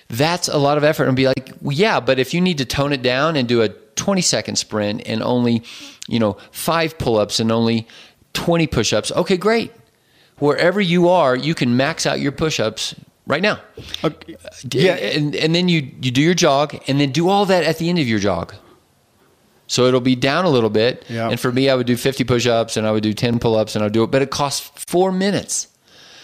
[0.09, 2.65] that's a lot of effort and be like well, yeah but if you need to
[2.65, 5.63] tone it down and do a 20 second sprint and only
[6.09, 7.87] you know five pull-ups and only
[8.35, 9.73] 20 push-ups okay great
[10.39, 12.95] wherever you are you can max out your push-ups
[13.27, 13.59] right now
[14.05, 14.37] Okay.
[14.71, 14.93] Yeah.
[14.95, 17.89] and, and then you you do your jog and then do all that at the
[17.89, 18.55] end of your jog
[19.67, 21.29] so it'll be down a little bit Yeah.
[21.31, 23.85] and for me i would do 50 push-ups and i would do 10 pull-ups and
[23.85, 25.67] i'd do it but it costs four minutes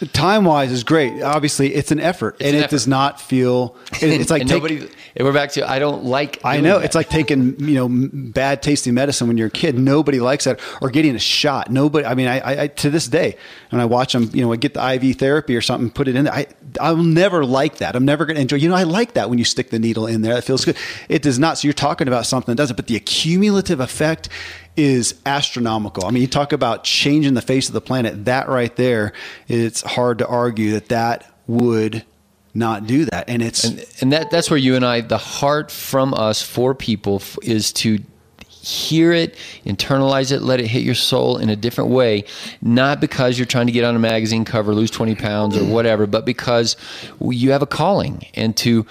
[0.06, 1.22] Time wise is great.
[1.22, 2.70] Obviously, it's an effort, and an it effort.
[2.70, 3.76] does not feel.
[4.00, 6.84] it- it's like take- nobody and we're back to i don't like I know that.
[6.84, 9.78] it's like taking you know bad tasting medicine when you're a kid.
[9.78, 11.70] Nobody likes that, or getting a shot.
[11.70, 12.06] Nobody.
[12.06, 13.36] I mean, I, I, I to this day,
[13.70, 16.16] when I watch them, you know, I get the IV therapy or something, put it
[16.16, 16.34] in there.
[16.34, 16.46] I
[16.80, 17.96] I'll never like that.
[17.96, 18.56] I'm never going to enjoy.
[18.56, 20.36] You know, I like that when you stick the needle in there.
[20.36, 20.76] It feels good.
[21.08, 21.58] It does not.
[21.58, 24.28] So you're talking about something that doesn't, but the accumulative effect
[24.76, 26.06] is astronomical.
[26.06, 28.24] I mean, you talk about changing the face of the planet.
[28.24, 29.12] That right there,
[29.48, 32.04] it's hard to argue that that would
[32.54, 33.28] not do that.
[33.28, 36.74] And it's and, and that that's where you and I the heart from us for
[36.74, 37.98] people f- is to
[38.48, 39.34] hear it
[39.66, 42.22] internalize it let it hit your soul in a different way
[42.60, 46.06] not because you're trying to get on a magazine cover lose 20 pounds or whatever
[46.06, 46.76] but because
[47.20, 48.86] you have a calling and to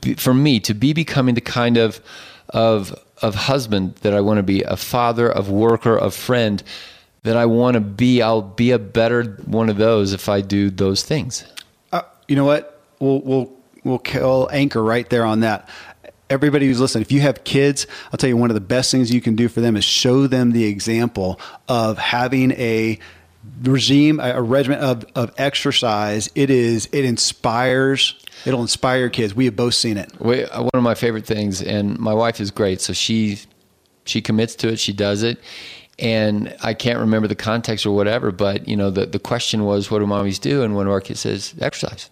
[0.00, 2.00] be, for me to be becoming the kind of
[2.48, 6.60] of of husband that I want to be a father of worker of friend
[7.22, 10.68] that I want to be I'll be a better one of those if I do
[10.68, 11.44] those things
[11.92, 12.71] Uh, you know what?
[13.02, 15.68] We'll we'll we'll anchor right there on that.
[16.30, 19.12] Everybody who's listening, if you have kids, I'll tell you one of the best things
[19.12, 23.00] you can do for them is show them the example of having a
[23.62, 26.30] regime, a a regimen of, of exercise.
[26.36, 28.14] It is it inspires.
[28.46, 29.34] It'll inspire kids.
[29.34, 30.12] We have both seen it.
[30.20, 33.40] We, uh, one of my favorite things, and my wife is great, so she
[34.04, 35.40] she commits to it, she does it,
[35.98, 39.90] and I can't remember the context or whatever, but you know the the question was,
[39.90, 40.62] what do mommies do?
[40.62, 42.08] And one of our kids says, exercise.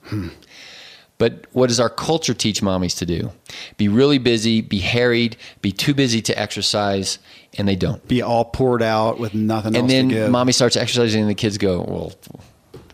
[1.20, 3.30] But what does our culture teach mommies to do?
[3.76, 7.18] Be really busy, be harried, be too busy to exercise,
[7.58, 8.06] and they don't.
[8.08, 11.58] Be all poured out with nothing And else then mommy starts exercising, and the kids
[11.58, 12.12] go, well.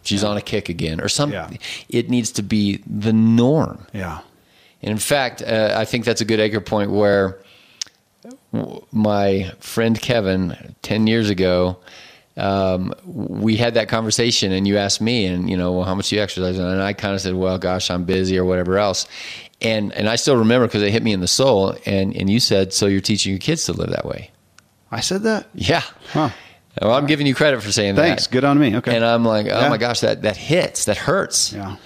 [0.03, 1.53] She's on a kick again, or something.
[1.53, 1.59] Yeah.
[1.89, 3.87] It needs to be the norm.
[3.93, 4.21] yeah.
[4.83, 7.39] And in fact, uh, I think that's a good anchor point where
[8.91, 11.79] my friend Kevin, 10 years ago,
[12.37, 16.11] um, we had that conversation and you asked me and, you know, well, how much
[16.11, 16.59] do you exercise?
[16.59, 19.07] And I kind of said, well, gosh, I'm busy or whatever else.
[19.63, 21.75] And, and I still remember because it hit me in the soul.
[21.87, 24.31] And, and you said, so you're teaching your kids to live that way.
[24.91, 25.47] I said that.
[25.55, 25.83] Yeah.
[26.13, 26.29] Huh.
[26.83, 28.03] Well, I'm giving you credit for saying Thanks.
[28.03, 28.07] that.
[28.09, 28.77] Thanks good on me.
[28.77, 28.95] Okay.
[28.95, 29.69] And I'm like, oh Yeah.
[29.71, 31.53] my gosh, that, that hits, that hurts.
[31.55, 31.77] yeah.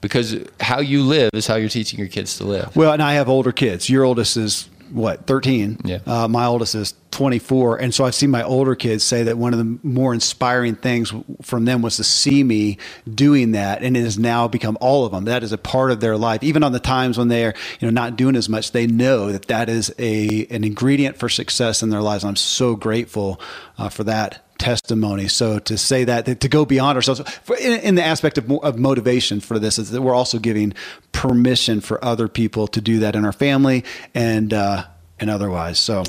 [0.00, 2.74] Because how you live is how you're teaching your kids to live.
[2.74, 3.88] Well, and I have older kids.
[3.88, 5.78] Your oldest is what, 13?
[5.84, 5.98] Yeah.
[6.06, 7.78] Uh, my oldest is 24.
[7.78, 11.12] And so I've seen my older kids say that one of the more inspiring things
[11.42, 12.78] from them was to see me
[13.12, 13.82] doing that.
[13.82, 15.24] And it has now become all of them.
[15.24, 16.42] That is a part of their life.
[16.42, 19.46] Even on the times when they're, you know, not doing as much, they know that
[19.46, 22.24] that is a, an ingredient for success in their lives.
[22.24, 23.40] And I'm so grateful
[23.78, 25.26] uh, for that testimony.
[25.26, 28.78] So to say that, to go beyond ourselves for, in, in the aspect of, of
[28.78, 30.72] motivation for this is that we're also giving
[31.10, 33.84] permission for other people to do that in our family
[34.14, 34.84] and, uh,
[35.18, 35.80] and otherwise.
[35.80, 36.04] So,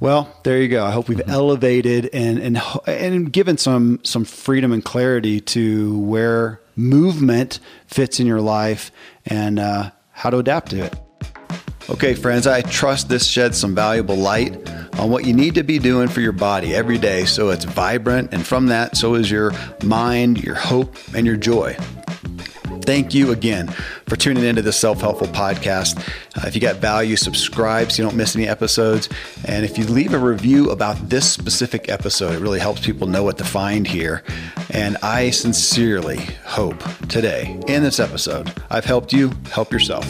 [0.00, 0.84] well, there you go.
[0.84, 6.60] I hope we've elevated and, and, and given some, some freedom and clarity to where
[6.76, 8.90] movement fits in your life
[9.26, 10.94] and, uh, how to adapt to it.
[11.90, 14.70] Okay, friends, I trust this sheds some valuable light
[15.00, 18.32] on what you need to be doing for your body every day so it's vibrant,
[18.32, 21.76] and from that, so is your mind, your hope, and your joy.
[22.82, 23.66] Thank you again
[24.06, 25.98] for tuning into this self helpful podcast.
[26.36, 29.08] Uh, if you got value, subscribe so you don't miss any episodes.
[29.44, 33.24] And if you leave a review about this specific episode, it really helps people know
[33.24, 34.22] what to find here.
[34.70, 40.06] And I sincerely hope today in this episode, I've helped you help yourself.